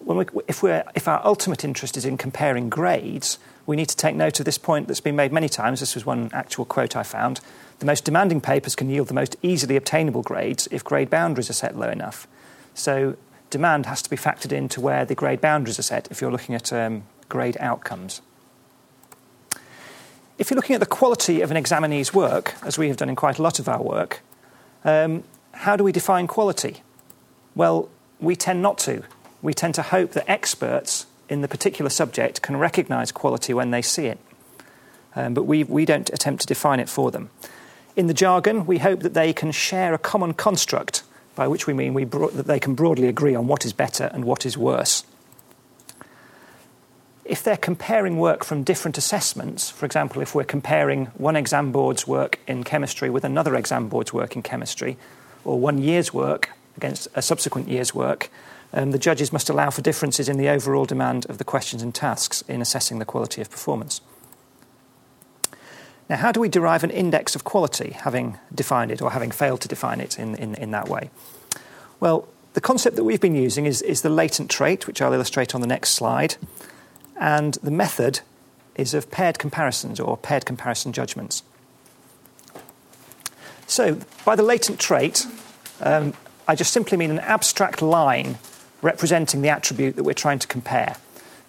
[0.00, 4.38] we, if, if, our ultimate interest is in comparing grades, we need to take note
[4.38, 5.80] of this point that's been made many times.
[5.80, 7.40] This was one actual quote I found.
[7.80, 11.54] The most demanding papers can yield the most easily obtainable grades if grade boundaries are
[11.54, 12.26] set low enough.
[12.74, 13.16] So
[13.52, 16.56] demand has to be factored into where the grade boundaries are set if you're looking
[16.56, 18.20] at um, grade outcomes.
[20.38, 23.14] If you're looking at the quality of an examinee's work, as we have done in
[23.14, 24.22] quite a lot of our work,
[24.84, 25.22] um,
[25.52, 26.82] how do we define quality?
[27.54, 27.88] Well,
[28.18, 29.04] we tend not to.
[29.42, 33.82] We tend to hope that experts in the particular subject can recognise quality when they
[33.82, 34.18] see it.
[35.14, 37.30] Um, but we, we don't attempt to define it for them.
[37.94, 41.02] In the jargon, we hope that they can share a common construct
[41.34, 44.10] by which we mean we bro- that they can broadly agree on what is better
[44.12, 45.04] and what is worse.
[47.24, 52.06] If they're comparing work from different assessments, for example, if we're comparing one exam board's
[52.06, 54.96] work in chemistry with another exam board's work in chemistry,
[55.44, 58.30] or one year's work against a subsequent year's work,
[58.72, 61.94] um, the judges must allow for differences in the overall demand of the questions and
[61.94, 64.00] tasks in assessing the quality of performance.
[66.12, 69.62] Now, how do we derive an index of quality, having defined it or having failed
[69.62, 71.08] to define it in, in, in that way?
[72.00, 75.54] Well, the concept that we've been using is, is the latent trait, which I'll illustrate
[75.54, 76.34] on the next slide,
[77.18, 78.20] and the method
[78.74, 81.44] is of paired comparisons or paired comparison judgments.
[83.66, 85.26] So, by the latent trait,
[85.80, 86.12] um,
[86.46, 88.36] I just simply mean an abstract line
[88.82, 90.96] representing the attribute that we're trying to compare.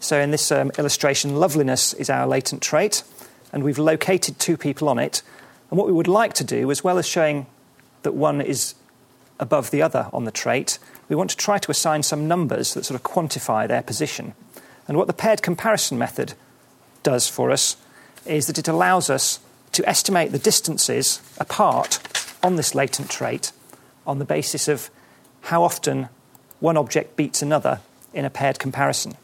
[0.04, 3.04] So in this um, illustration, loveliness is our latent trait,
[3.54, 5.22] and we've located two people on it.
[5.70, 7.46] And what we would like to do, as well as showing
[8.02, 8.76] that one is
[9.40, 12.84] above the other on the trait, we want to try to assign some numbers that
[12.84, 14.34] sort of quantify their position.
[14.88, 16.34] And what the paired comparison method
[17.04, 17.78] does for us
[18.26, 19.40] is that it allows us
[19.74, 22.00] to estimate the distances apart
[22.42, 23.52] on this latent trait
[24.06, 24.90] on the basis of
[25.42, 26.10] how often
[26.60, 27.80] one object beats another
[28.14, 29.16] in a paired comparison.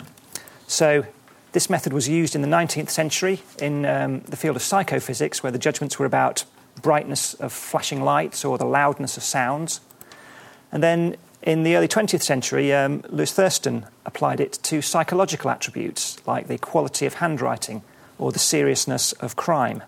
[0.68, 1.06] So,
[1.52, 5.52] this method was used in the 19th century in um, the field of psychophysics, where
[5.52, 6.46] the judgments were about
[6.82, 9.82] brightness of flashing lights or the loudness of sounds.
[10.72, 16.26] And then in the early 20th century, um, Louis Thurstone applied it to psychological attributes
[16.28, 17.82] like the quality of handwriting
[18.18, 19.82] or the seriousness of crime.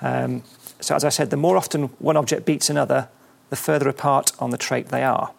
[0.00, 0.44] Um,
[0.80, 3.08] so, as I said, the more often one object beats another,
[3.50, 5.32] the further apart on the trait they are.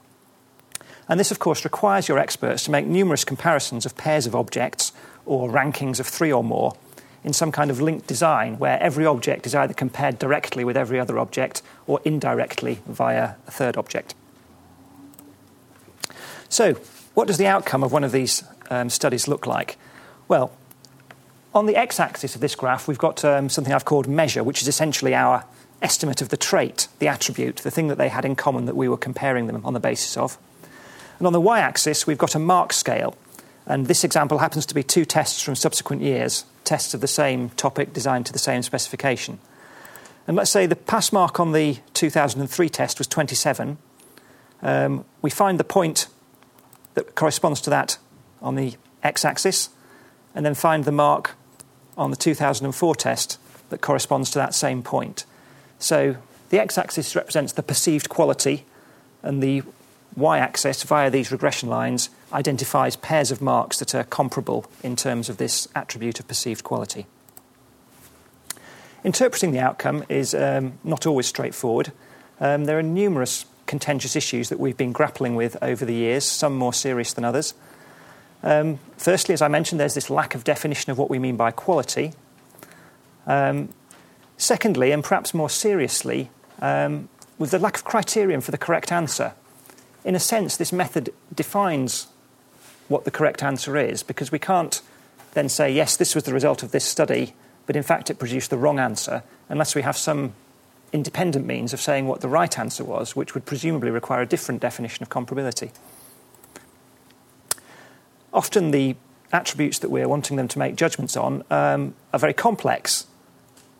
[1.08, 4.92] And this, of course, requires your experts to make numerous comparisons of pairs of objects
[5.26, 6.76] or rankings of three or more
[7.24, 11.00] in some kind of linked design where every object is either compared directly with every
[11.00, 14.14] other object or indirectly via a third object.
[16.50, 16.76] So,
[17.16, 19.78] what does the outcome of one of these um, studies look like?
[20.28, 20.52] Well,
[21.54, 24.62] on the x axis of this graph, we've got um, something I've called measure, which
[24.62, 25.46] is essentially our
[25.82, 28.88] estimate of the trait, the attribute, the thing that they had in common that we
[28.88, 30.38] were comparing them on the basis of.
[31.18, 33.16] And on the y axis, we've got a mark scale.
[33.68, 37.50] And this example happens to be two tests from subsequent years, tests of the same
[37.52, 39.40] topic designed to the same specification.
[40.28, 43.78] And let's say the pass mark on the 2003 test was 27.
[44.62, 46.08] Um, we find the point
[46.96, 47.98] that corresponds to that
[48.42, 49.70] on the x axis,
[50.34, 51.36] and then find the mark
[51.98, 53.40] on the 2004 test
[53.70, 55.26] that corresponds to that same point.
[55.80, 56.18] So
[56.50, 58.66] the x axis represents the perceived quality,
[59.22, 59.64] and the
[60.16, 65.30] y axis, via these regression lines, identifies pairs of marks that are comparable in terms
[65.30, 67.08] of this attribute of perceived quality.
[69.06, 71.94] Interpreting the outcome is um, not always straightforward.
[72.42, 76.58] Um, there are numerous contentious issues that we've been grappling with over the years, some
[76.58, 77.54] more serious than others.
[78.44, 81.52] Um, firstly, as I mentioned, there's this lack of definition of what we mean by
[81.52, 82.14] quality.
[83.26, 83.70] Um,
[84.38, 86.30] secondly, and perhaps more seriously,
[86.62, 87.08] um,
[87.40, 89.34] with the lack of criterion for the correct answer.
[90.04, 92.08] In a sense, this method defines
[92.88, 94.82] what the correct answer is because we can't
[95.34, 97.34] then say, yes, this was the result of this study,
[97.66, 100.34] but in fact it produced the wrong answer unless we have some
[100.94, 104.62] independent means of saying what the right answer was, which would presumably require a different
[104.62, 105.72] definition of comparability.
[108.34, 108.96] Often the
[109.32, 113.08] attributes that we're wanting them to make judgments on um, are very complex,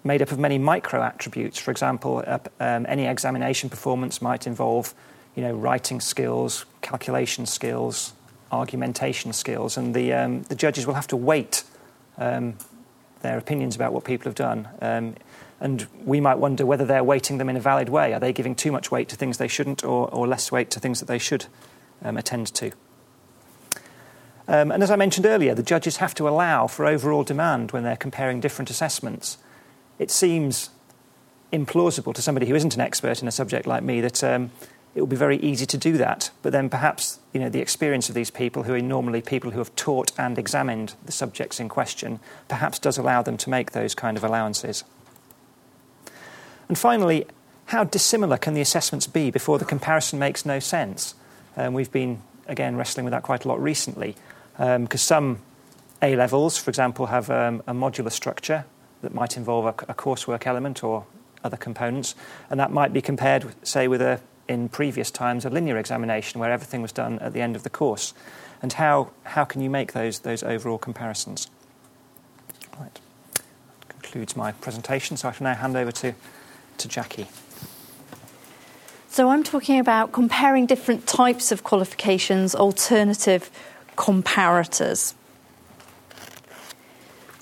[0.04, 1.58] made up of many micro attributes.
[1.58, 4.94] For example, uh, um, any examination performance might involve
[5.36, 8.14] you know, writing skills, calculation skills,
[8.56, 11.64] argumentation skills, and the, um, the judges will have to weight
[12.18, 12.56] um,
[13.22, 14.68] their opinions about what people have done.
[14.82, 15.16] Um,
[15.60, 18.14] and we might wonder whether they're weighting them in a valid way.
[18.14, 20.80] Are they giving too much weight to things they shouldn't, or, or less weight to
[20.80, 21.46] things that they should
[22.04, 22.72] um, attend to?
[24.48, 27.84] Um, and as I mentioned earlier, the judges have to allow for overall demand when
[27.84, 29.38] they're comparing different assessments.
[29.98, 30.70] It seems
[31.52, 34.52] implausible to somebody who isn't an expert in a subject like me that um,
[34.96, 36.32] it will be very easy to do that.
[36.42, 39.60] But then perhaps you know, the experience of these people, who are normally people who
[39.60, 43.94] have taught and examined the subjects in question, perhaps does allow them to make those
[43.94, 44.86] kind of allowances.
[46.70, 47.28] And finally,
[47.68, 51.14] how dissimilar can the assessments be before the comparison makes no sense?
[51.58, 54.16] Um, we've been, again, wrestling with that quite a lot recently,
[54.58, 54.78] because
[55.12, 55.40] um, some
[56.02, 58.66] A levels, for example, have um, a modular structure
[59.02, 61.06] that might involve a, a, coursework element or
[61.44, 62.16] other components,
[62.50, 66.52] and that might be compared, say, with a, in previous times, a linear examination where
[66.52, 68.14] everything was done at the end of the course.
[68.62, 71.50] And how, how can you make those, those overall comparisons?
[72.80, 73.00] Right.
[73.34, 76.16] That concludes my presentation, so I shall now hand over to
[76.78, 77.28] to Jackie.
[79.10, 83.50] So I'm talking about comparing different types of qualifications, alternative
[83.96, 85.14] comparators.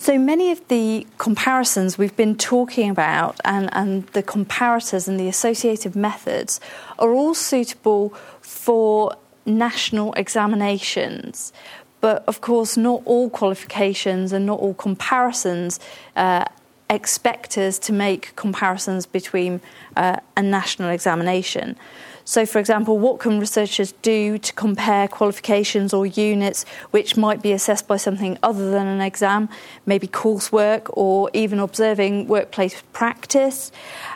[0.03, 5.29] So many of the comparisons we've been talking about and, and the comparators and the
[5.29, 6.59] associative methods
[6.99, 8.09] are all suitable
[8.41, 11.53] for national examinations.
[12.01, 15.79] But of course, not all qualifications and not all comparisons
[16.17, 16.43] uh,
[16.89, 19.61] expect us to make comparisons between
[19.95, 21.77] uh, a national examination.
[22.25, 27.51] So, for example, what can researchers do to compare qualifications or units which might be
[27.51, 29.49] assessed by something other than an exam,
[29.85, 33.71] maybe coursework or even observing workplace practice?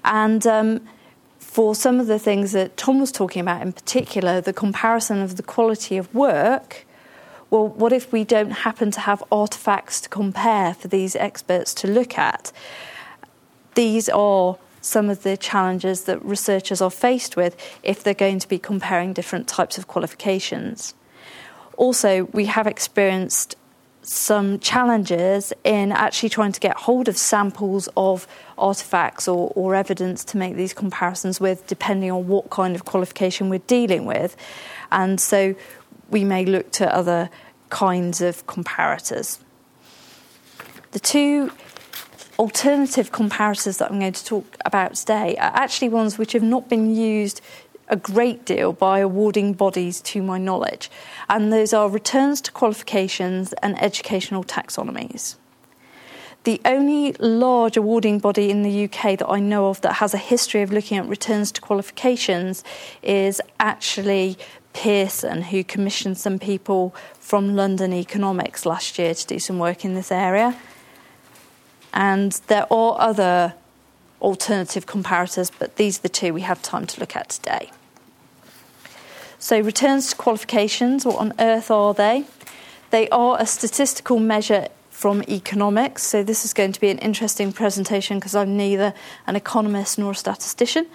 [0.05, 0.87] And um,
[1.37, 5.35] for some of the things that Tom was talking about in particular, the comparison of
[5.35, 6.85] the quality of work,
[7.49, 11.87] well, what if we don't happen to have artefacts to compare for these experts to
[11.87, 12.51] look at?
[13.75, 14.57] These are
[14.88, 19.13] some of the challenges that researchers are faced with if they're going to be comparing
[19.13, 20.93] different types of qualifications.
[21.75, 23.55] Also, we have experienced
[24.01, 28.25] some challenges in actually trying to get hold of samples of
[28.57, 33.49] artifacts or, or, evidence to make these comparisons with, depending on what kind of qualification
[33.49, 34.38] we're dealing with.
[34.93, 35.55] And so
[36.09, 37.29] we may look to other
[37.69, 39.39] kinds of comparators.
[40.91, 41.51] The two
[42.39, 46.69] alternative comparators that I'm going to talk about today are actually ones which have not
[46.69, 47.41] been used
[47.89, 50.91] a great deal by awarding bodies to my knowledge,
[51.29, 55.35] and those are returns to qualifications and educational taxonomies.
[56.43, 60.17] The only large awarding body in the UK that I know of that has a
[60.17, 62.63] history of looking at returns to qualifications
[63.01, 64.38] is actually
[64.73, 69.95] Pearson, who commissioned some people from London Economics last year to do some work in
[69.95, 70.57] this area.
[71.97, 73.55] And there are other
[74.21, 77.71] alternative comparators, but these are the two we have time to look at today.
[79.39, 82.25] So, returns to qualifications, what on earth are they?
[82.91, 86.03] They are a statistical measure from economics.
[86.03, 88.93] So, this is going to be an interesting presentation because I'm neither
[89.25, 90.85] an economist nor a statistician.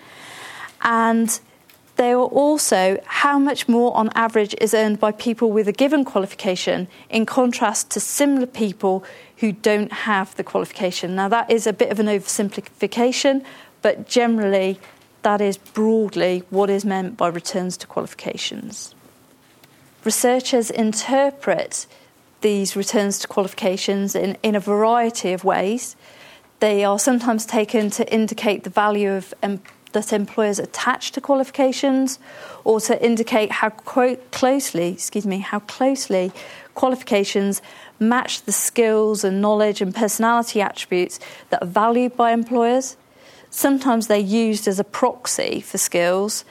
[0.82, 1.40] And
[1.96, 6.04] they are also how much more on average is earned by people with a given
[6.04, 9.04] qualification in contrast to similar people
[9.42, 11.16] who don't have the qualification.
[11.16, 13.44] Now, that is a bit of an oversimplification,
[13.82, 14.78] but generally,
[15.22, 18.94] that is broadly what is meant by returns to qualifications.
[20.04, 21.88] Researchers interpret
[22.40, 25.96] these returns to qualifications in, in a variety of ways.
[26.60, 29.34] They are sometimes taken to indicate the value of
[29.90, 32.20] that employers attach to qualifications
[32.62, 36.30] or to indicate how closely, excuse me, how closely
[36.74, 37.62] qualifications
[37.98, 41.20] match the skills and knowledge and personality attributes
[41.50, 42.96] that are valued by employers.
[43.50, 46.44] Sometimes they're used as a proxy for skills,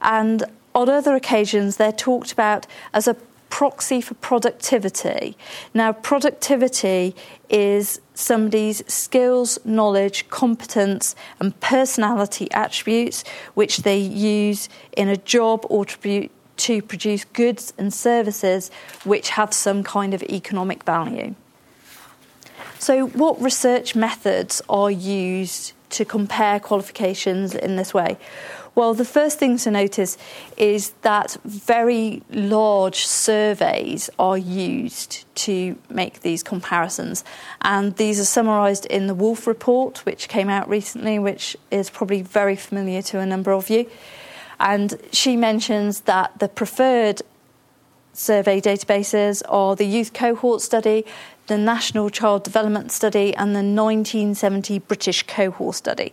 [0.00, 3.16] and on other occasions, they're talked about as a
[3.50, 5.36] proxy for productivity.
[5.74, 7.16] Now, productivity
[7.48, 13.24] is somebody's skills, knowledge, competence, and personality attributes
[13.54, 18.70] which they use in a job or to, to produce goods and services
[19.04, 21.34] which have some kind of economic value.
[22.78, 28.18] So, what research methods are used to compare qualifications in this way?
[28.78, 30.16] Well, the first thing to notice
[30.56, 37.24] is that very large surveys are used to make these comparisons.
[37.62, 42.22] And these are summarised in the Wolf report, which came out recently, which is probably
[42.22, 43.90] very familiar to a number of you.
[44.60, 47.22] And she mentions that the preferred
[48.12, 51.04] survey databases are the Youth Cohort Study,
[51.46, 56.12] the National Child Development Study, and the 1970 British Cohort Study.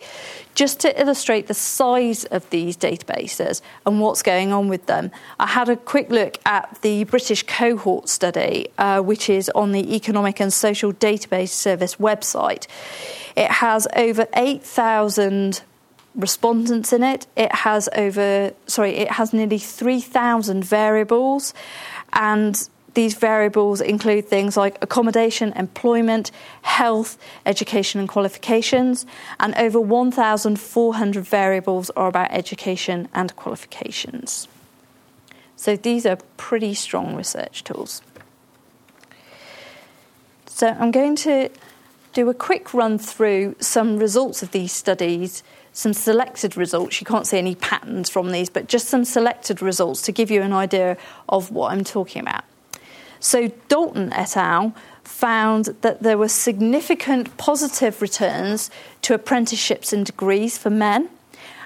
[0.53, 5.47] Just to illustrate the size of these databases and what's going on with them, I
[5.47, 10.39] had a quick look at the British Cohort Study, uh, which is on the Economic
[10.39, 12.67] and Social Database Service website.
[13.35, 15.61] It has over 8,000
[16.16, 17.28] respondents in it.
[17.36, 21.53] It has over, sorry, it has nearly 3,000 variables
[22.13, 29.05] and these variables include things like accommodation, employment, health, education, and qualifications,
[29.38, 34.47] and over 1,400 variables are about education and qualifications.
[35.57, 38.01] So these are pretty strong research tools.
[40.45, 41.49] So I'm going to
[42.13, 45.43] do a quick run through some results of these studies,
[45.76, 47.01] some selected results.
[47.01, 50.41] You can't see any patterns from these, but just some selected results to give you
[50.41, 50.97] an idea
[51.28, 52.45] of what I'm talking about.
[53.19, 54.73] So Dalton et al.
[55.03, 58.71] found that there were significant positive returns
[59.01, 61.09] to apprenticeships and degrees for men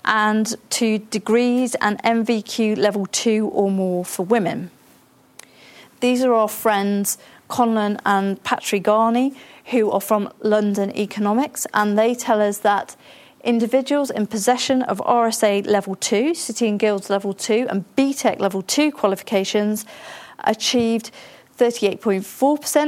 [0.03, 4.71] and to degrees and NVQ level 2 or more for women.
[5.99, 9.35] These are our friends Conlon and Patrignani,
[9.65, 12.95] who are from London Economics, and they tell us that
[13.43, 18.61] individuals in possession of RSA level 2, City and Guilds level 2, and BTEC level
[18.61, 19.85] 2 qualifications
[20.39, 21.11] achieved
[21.57, 22.23] 38.4%,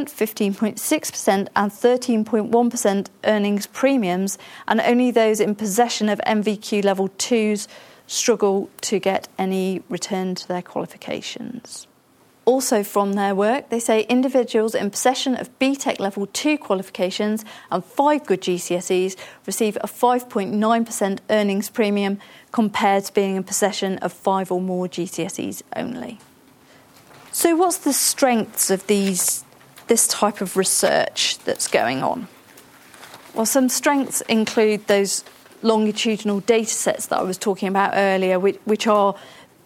[0.10, 4.38] 15.6%, and 13.1% earnings premiums,
[4.68, 7.68] and only those in possession of NVQ level 2s
[8.08, 11.88] struggle to get any return to their qualifications.
[12.52, 17.82] Also, from their work, they say individuals in possession of BTEC level 2 qualifications and
[17.82, 22.20] 5 good GCSEs receive a 5.9% earnings premium
[22.52, 26.20] compared to being in possession of 5 or more GCSEs only.
[27.32, 29.46] So, what's the strengths of these
[29.88, 32.28] this type of research that's going on?
[33.34, 35.24] Well, some strengths include those
[35.62, 39.16] longitudinal data sets that I was talking about earlier, which, which are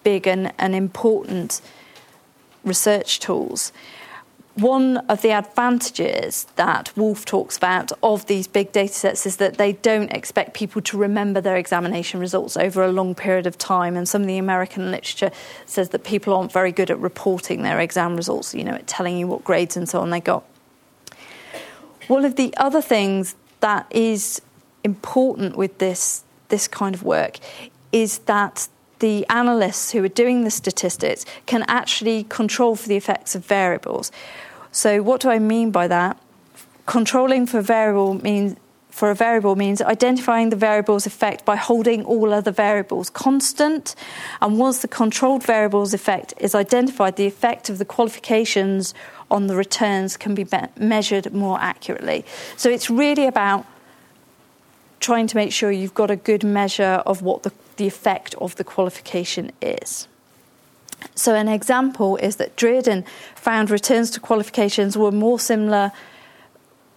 [0.04, 1.62] big and, and important
[2.66, 3.72] research tools.
[4.56, 9.58] One of the advantages that Wolf talks about of these big data sets is that
[9.58, 13.98] they don't expect people to remember their examination results over a long period of time.
[13.98, 15.32] And some of the American literature
[15.66, 19.18] says that people aren't very good at reporting their exam results, you know, at telling
[19.18, 20.46] you what grades and so on they got.
[22.08, 24.42] One of the other things that is
[24.86, 27.40] important with this, this kind of work
[27.92, 28.70] is that
[29.00, 34.12] the analysts who are doing the statistics can actually control for the effects of variables.
[34.72, 36.22] So, what do I mean by that?
[36.86, 38.58] Controlling for variable means
[38.96, 43.94] for a variable means identifying the variable's effect by holding all other variables constant.
[44.42, 48.94] And once the controlled variable's effect is identified, the effect of the qualifications
[49.30, 52.24] on the returns can be measured more accurately.
[52.56, 53.66] So it's really about
[55.02, 58.56] trying to make sure you've got a good measure of what the, the effect of
[58.56, 60.08] the qualification is.
[61.14, 63.06] So, an example is that Dearden
[63.36, 65.92] found returns to qualifications were more similar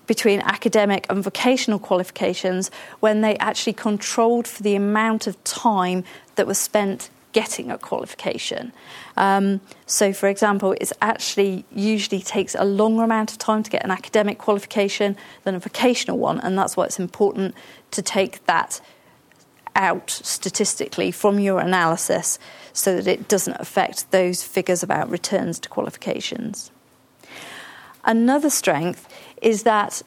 [0.06, 2.70] between academic and vocational qualifications
[3.00, 6.02] when they actually controlled for the amount of time
[6.36, 8.72] that was spent getting a qualification.
[9.16, 13.84] Um, so, for example, it actually usually takes a longer amount of time to get
[13.84, 17.54] an academic qualification than a vocational one, and that's why it's important
[17.90, 18.80] to take that
[19.74, 22.38] out statistically from your analysis
[22.72, 26.70] so that it doesn't affect those figures about returns to qualifications.
[28.04, 29.08] Another strength
[29.42, 30.02] is that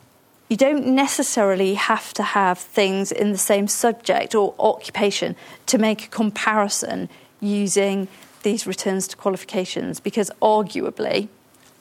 [0.49, 5.35] you don't necessarily have to have things in the same subject or occupation
[5.67, 7.07] to make a comparison
[7.39, 8.07] using
[8.43, 11.29] these returns to qualifications because arguably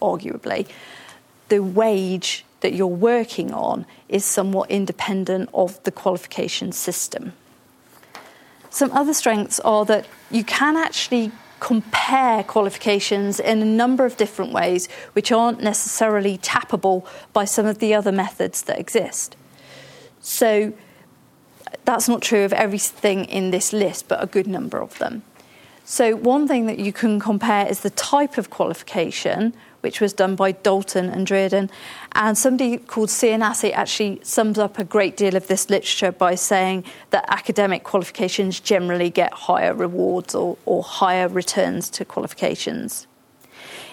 [0.00, 0.68] arguably
[1.48, 7.32] the wage that you're working on is somewhat independent of the qualification system.
[8.70, 14.52] Some other strengths are that you can actually compare qualifications in a number of different
[14.52, 19.36] ways, which aren't necessarily tappable by some of the other methods that exist.
[20.20, 20.72] So
[21.84, 25.22] that's not true of everything in this list, but a good number of them.
[25.84, 30.36] So, one thing that you can compare is the type of qualification, which was done
[30.36, 31.70] by Dalton and Dearden.
[32.12, 36.84] And somebody called Sianesi actually sums up a great deal of this literature by saying
[37.10, 43.06] that academic qualifications generally get higher rewards or, or higher returns to qualifications.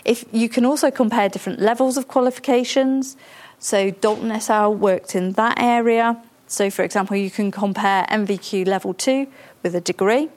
[0.06, 3.18] If you can also compare different levels of qualifications,
[3.60, 4.74] so Dalton et al.
[4.74, 6.22] worked in that area.
[6.48, 9.28] So, for example, you can compare NVQ level two
[9.64, 10.30] with a degree.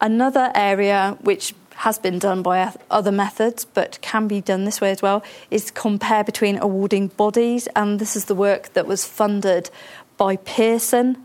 [0.00, 4.90] Another area which has been done by other methods, but can be done this way
[4.90, 7.68] as well, is compare between awarding bodies.
[7.76, 9.70] And this is the work that was funded
[10.16, 11.16] by Pearson,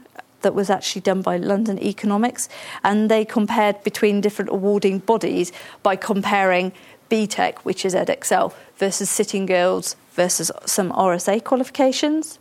[0.41, 2.49] that was actually done by London Economics.
[2.84, 5.51] And they compared between different awarding bodies
[5.82, 6.72] by comparing
[7.10, 12.38] BTEC, which is Edexcel, versus City and Guilds versus some RSA qualifications.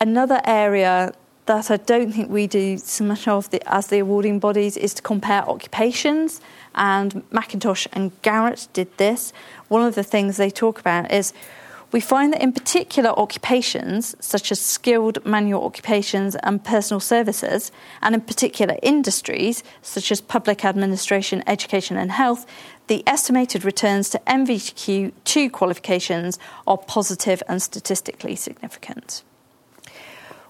[0.00, 1.12] Another area
[1.46, 4.94] that I don't think we do so much of the, as the awarding bodies is
[4.94, 6.40] to compare occupations.
[6.74, 9.32] And McIntosh and Garrett did this.
[9.68, 11.32] One of the things they talk about is
[11.92, 17.70] we find that in particular occupations, such as skilled manual occupations and personal services,
[18.02, 22.44] and in particular industries, such as public administration, education, and health,
[22.88, 29.22] the estimated returns to NVQ2 qualifications are positive and statistically significant.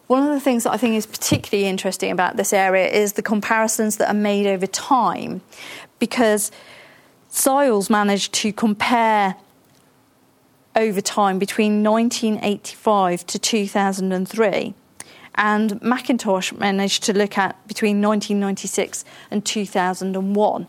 [0.07, 3.23] One of the things that I think is particularly interesting about this area is the
[3.23, 5.41] comparisons that are made over time,
[5.99, 6.53] because
[7.29, 9.35] SILES managed to compare
[10.77, 14.75] over time between 1985 to 2003.
[15.35, 20.67] And McIntosh managed to look at between 1996 and 2001.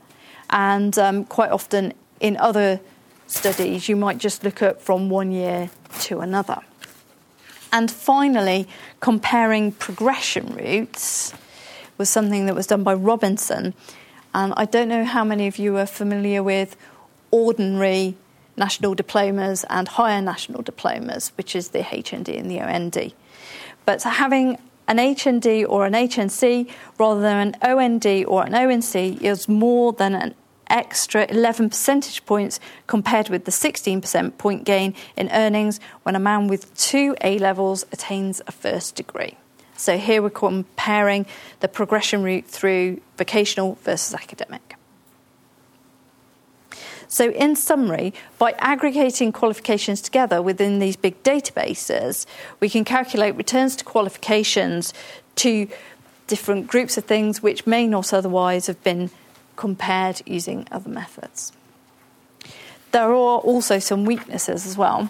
[0.49, 2.79] And um, quite often in other
[3.27, 5.69] studies, you might just look at from one year
[6.01, 6.61] to another.
[7.71, 8.67] And finally,
[8.99, 11.33] comparing progression routes
[11.97, 13.73] was something that was done by Robinson.
[14.33, 16.75] And I don't know how many of you are familiar with
[17.31, 18.15] ordinary
[18.55, 23.13] national diplomas and higher national diplomas, which is the HND and the OND.
[23.85, 24.57] But having
[24.87, 30.15] an HND or an HNC rather than an OND or an ONC is more than
[30.15, 30.33] an
[30.69, 36.47] extra 11 percentage points compared with the 16% point gain in earnings when a man
[36.47, 39.37] with two A levels attains a first degree.
[39.75, 41.25] So here we're comparing
[41.59, 44.75] the progression route through vocational versus academic.
[47.09, 52.25] So, in summary, by aggregating qualifications together within these big databases,
[52.59, 54.93] we can calculate returns to qualifications
[55.35, 55.69] to
[56.27, 59.09] different groups of things which may not otherwise have been
[59.57, 61.51] compared using other methods.
[62.91, 65.09] There are also some weaknesses as well.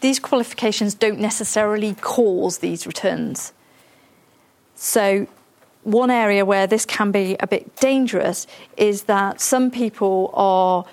[0.00, 3.52] These qualifications don't necessarily cause these returns.
[4.74, 5.26] So,
[5.82, 8.46] one area where this can be a bit dangerous
[8.78, 10.86] is that some people are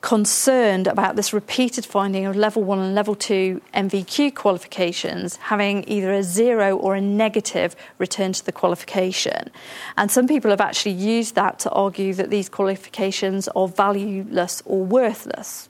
[0.00, 6.12] concerned about this repeated finding of level one and level two NVQ qualifications having either
[6.12, 9.50] a zero or a negative return to the qualification.
[9.96, 14.84] And some people have actually used that to argue that these qualifications are valueless or
[14.84, 15.68] worthless.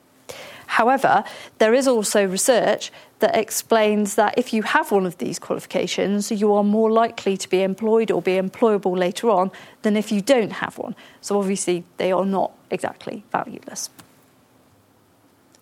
[0.66, 1.24] However,
[1.58, 6.54] there is also research that explains that if you have one of these qualifications, you
[6.54, 9.50] are more likely to be employed or be employable later on
[9.82, 10.94] than if you don't have one.
[11.20, 13.90] So, obviously, they are not exactly valueless.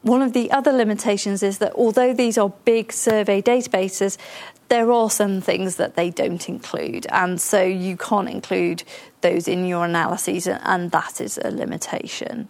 [0.08, 4.16] One of the other limitations is that although these are big survey databases,
[4.68, 8.84] there are some things that they don't include, and so you can't include
[9.20, 12.48] those in your analyses, and that is a limitation.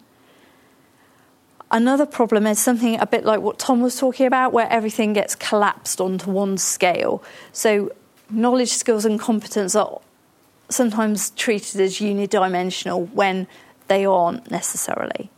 [1.73, 5.35] Another problem is something a bit like what Tom was talking about, where everything gets
[5.35, 7.25] collapsed onto one scale.
[7.51, 7.91] So,
[8.31, 10.01] knowledge, skills, and competence are
[10.69, 13.49] sometimes treated as unidimensional when
[13.89, 15.29] they aren't necessarily.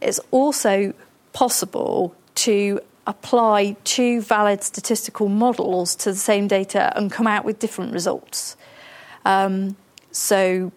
[0.00, 0.94] It's also
[1.32, 7.58] possible to apply two valid statistical models to the same data and come out with
[7.58, 8.56] different results.
[9.24, 9.76] Um,
[10.12, 10.72] so,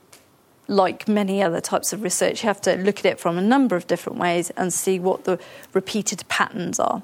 [0.67, 3.75] like many other types of research, you have to look at it from a number
[3.75, 5.39] of different ways and see what the
[5.73, 7.03] repeated patterns are.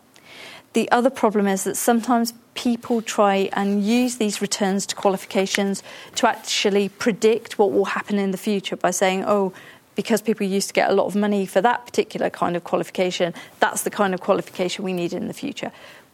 [0.74, 5.84] The other problem is that sometimes people try and use these returns to qualifications
[6.16, 9.54] to actually predict what will happen in the future by saying, oh,
[9.96, 13.34] because people used to get a lot of money for that particular kind of qualification,
[13.60, 15.72] that's the kind of qualification we need in the future.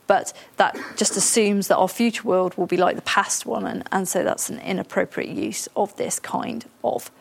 [0.07, 3.84] But that just assumes that our future world will be like the past one, and,
[3.91, 7.11] and so that's an inappropriate use of this kind of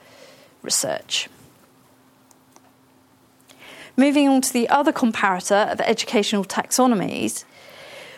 [0.62, 1.28] research.
[3.96, 7.44] Moving on to the other comparator of educational taxonomies,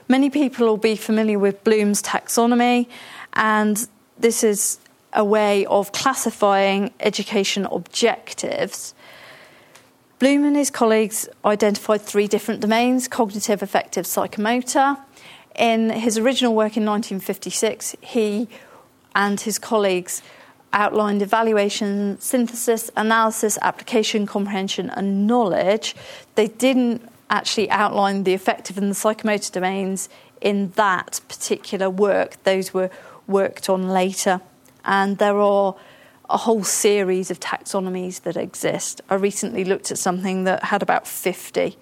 [0.07, 2.89] many people will be familiar with Bloom's taxonomy,
[3.35, 4.81] and this is
[5.19, 8.95] a way of classifying education objectives.
[10.21, 14.99] Bloom and his colleagues identified three different domains cognitive, affective, psychomotor.
[15.57, 18.49] In his original work in 1956, he
[19.15, 20.23] and his colleagues
[20.73, 25.97] outlined evaluation, synthesis, analysis, application, comprehension, and knowledge.
[26.37, 30.09] They didn't actually outline the affective and the psychomotor domains
[30.41, 32.91] in that particular work, those were
[33.27, 34.41] worked on later
[34.89, 35.77] and there are
[36.31, 39.01] a whole series of taxonomies that exist.
[39.09, 41.77] I recently looked at something that had about 50.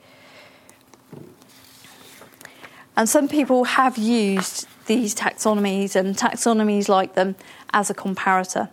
[2.96, 7.36] And some people have used these taxonomies and taxonomies like them
[7.72, 8.70] as a comparator.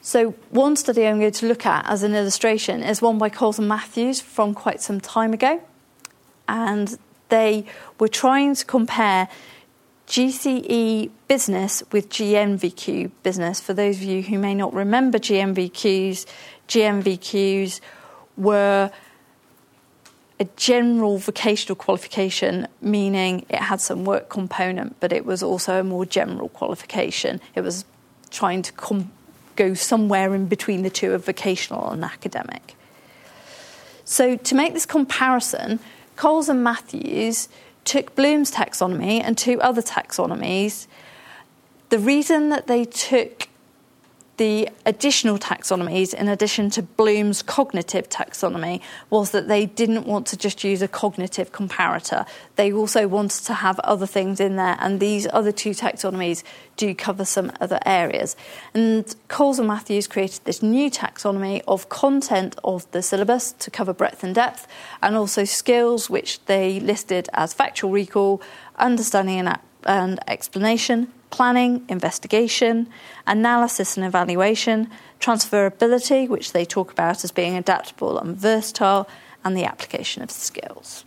[0.00, 3.58] So, one study I'm going to look at as an illustration is one by Coles
[3.58, 5.62] and Matthews from quite some time ago.
[6.48, 6.98] And
[7.28, 7.66] they
[7.98, 9.28] were trying to compare
[10.08, 13.60] GCE business with GNVQ business.
[13.60, 16.24] For those of you who may not remember GNVQs,
[16.66, 17.80] GNVQs
[18.38, 18.90] were
[20.40, 25.84] a general vocational qualification, meaning it had some work component, but it was also a
[25.84, 27.38] more general qualification.
[27.54, 27.84] It was
[28.30, 29.12] trying to com-
[29.56, 32.76] go somewhere in between the two of vocational and academic.
[34.06, 35.80] So, to make this comparison,
[36.16, 37.48] Coles and Matthews
[37.88, 40.86] took Bloom's taxonomy and two other taxonomies.
[41.88, 43.47] The reason that they took
[44.38, 48.80] the additional taxonomies, in addition to Bloom's cognitive taxonomy,
[49.10, 52.26] was that they didn't want to just use a cognitive comparator.
[52.56, 56.42] They also wanted to have other things in there, and these other two taxonomies
[56.76, 58.36] do cover some other areas.
[58.74, 63.92] And Coles and Matthews created this new taxonomy of content of the syllabus to cover
[63.92, 64.66] breadth and depth,
[65.02, 68.40] and also skills, which they listed as factual recall,
[68.76, 72.88] understanding and, and explanation, planning, investigation,
[73.28, 79.08] analysis and evaluation, transferability, which they talk about as being adaptable and versatile,
[79.44, 81.04] and the application of skills.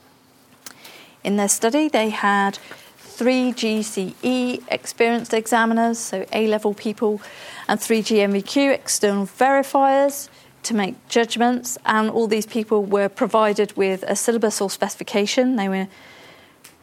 [1.23, 2.57] In their study, they had
[2.97, 7.21] three GCE experienced examiners, so A level people,
[7.67, 10.29] and three GNVQ external verifiers
[10.63, 15.55] to make judgments, and all these people were provided with a syllabus or specification.
[15.55, 15.87] They were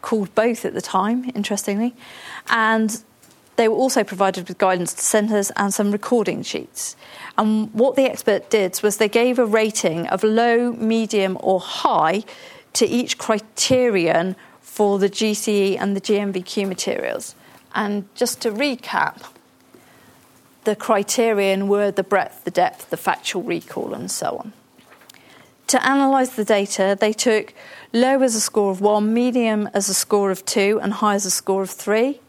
[0.02, 1.94] called both at the time, interestingly,
[2.48, 3.02] and
[3.58, 6.94] they were also provided with guidance to centres and some recording sheets.
[7.36, 12.22] And what the expert did was they gave a rating of low, medium, or high
[12.74, 17.34] to each criterion for the GCE and the GNVQ materials.
[17.74, 19.24] And just to recap,
[20.62, 24.52] the criterion were the breadth, the depth, the factual recall, and so on.
[25.66, 27.54] To analyse the data, they took
[27.92, 31.26] low as a score of one, medium as a score of two, and high as
[31.26, 32.20] a score of three.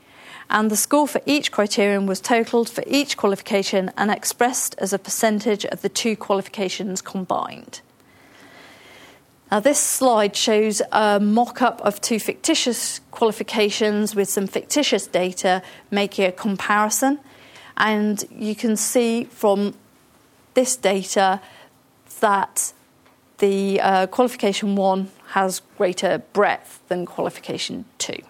[0.50, 5.00] And the score for each criterion was totalled for each qualification and expressed as a
[5.00, 7.82] percentage of the two qualifications combined.
[9.52, 15.64] Now, this slide shows a mock up of two fictitious qualifications with some fictitious data
[15.90, 17.20] making a comparison.
[17.78, 19.74] And you can see from
[20.54, 21.42] this data
[22.20, 22.74] that
[23.40, 28.22] the uh, qualification one has greater breadth than qualification two.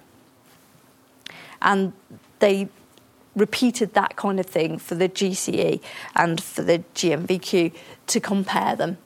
[1.61, 1.93] And
[2.39, 2.69] they
[3.35, 5.81] repeated that kind of thing for the GCE
[6.15, 7.73] and for the GNVQ
[8.07, 8.97] to compare them.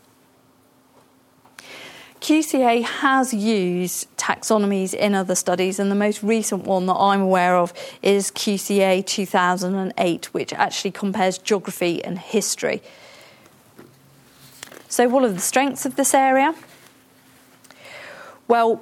[2.23, 7.57] QCA has used taxonomies in other studies, and the most recent one that I'm aware
[7.57, 12.81] of is QCA 2008, which actually compares geography and history.
[14.87, 16.55] So, what are the strengths of this area?
[18.47, 18.81] Well,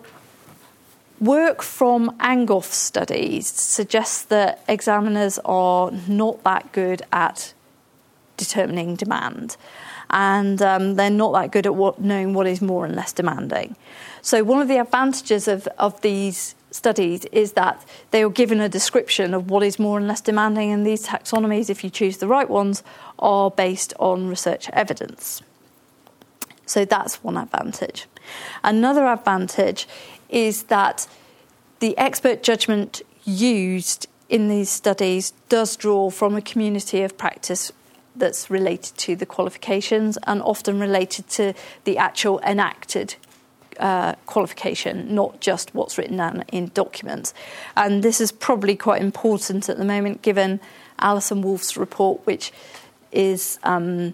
[1.22, 7.54] work from Angoff studies suggests that examiners are not that good at
[8.38, 9.56] determining demand
[10.12, 13.76] and um, they're not that good at what, knowing what is more and less demanding.
[14.22, 18.70] So, one of the advantages of, of these studies is that they are given a
[18.70, 22.28] description of what is more and less demanding, and these taxonomies, if you choose the
[22.28, 22.84] right ones,
[23.20, 25.42] are based on research evidence.
[26.66, 28.06] So, that's one advantage.
[28.64, 29.88] Another advantage
[30.32, 31.08] is that
[31.80, 37.72] the expert judgment used in these studies does draw from a community of practice
[38.16, 41.54] that's related to the qualifications and often related to
[41.84, 43.16] the actual enacted
[43.80, 47.34] uh, qualification, not just what's written down in documents.
[47.76, 50.60] And this is probably quite important at the moment, given
[51.00, 52.52] Alison Wolf's report, which
[53.12, 54.14] is um,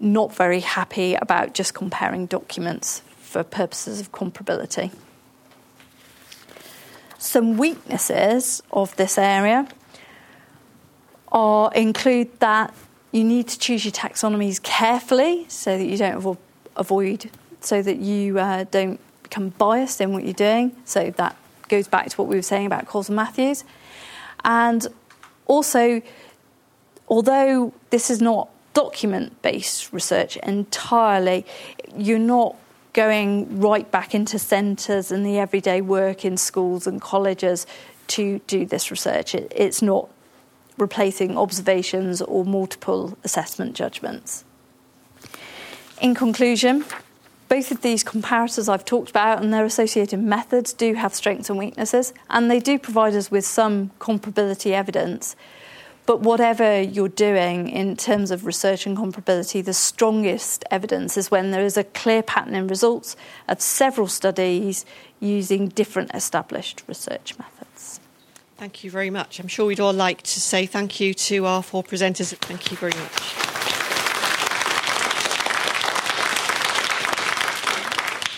[0.00, 4.90] not very happy about just comparing documents for purposes of comparability.
[7.22, 9.68] Some weaknesses of this area
[11.30, 12.74] are include that
[13.12, 16.36] you need to choose your taxonomies carefully so that you don't
[16.74, 20.74] avoid, so that you uh, don't become biased in what you're doing.
[20.84, 21.36] So that
[21.68, 23.62] goes back to what we were saying about Coles Matthews.
[24.44, 24.84] And
[25.46, 26.02] also,
[27.06, 31.46] although this is not document based research entirely,
[31.96, 32.56] you're not
[32.92, 37.66] going right back into centres and the everyday work in schools and colleges
[38.08, 39.34] to do this research.
[39.34, 40.08] It, it's not
[40.78, 44.44] replacing observations or multiple assessment judgments.
[46.00, 46.84] In conclusion,
[47.48, 51.58] both of these comparators I've talked about and their associated methods do have strengths and
[51.58, 55.36] weaknesses, and they do provide us with some comparability evidence.
[56.04, 61.52] But whatever you're doing in terms of research and comparability, the strongest evidence is when
[61.52, 63.16] there is a clear pattern in results
[63.48, 64.84] of several studies
[65.20, 68.00] using different established research methods.
[68.56, 69.38] Thank you very much.
[69.38, 72.34] I'm sure we'd all like to say thank you to our four presenters.
[72.36, 73.34] Thank you very much.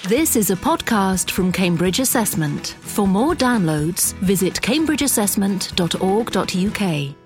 [0.09, 2.77] This is a podcast from Cambridge Assessment.
[2.81, 7.24] For more downloads, visit cambridgeassessment.org.uk.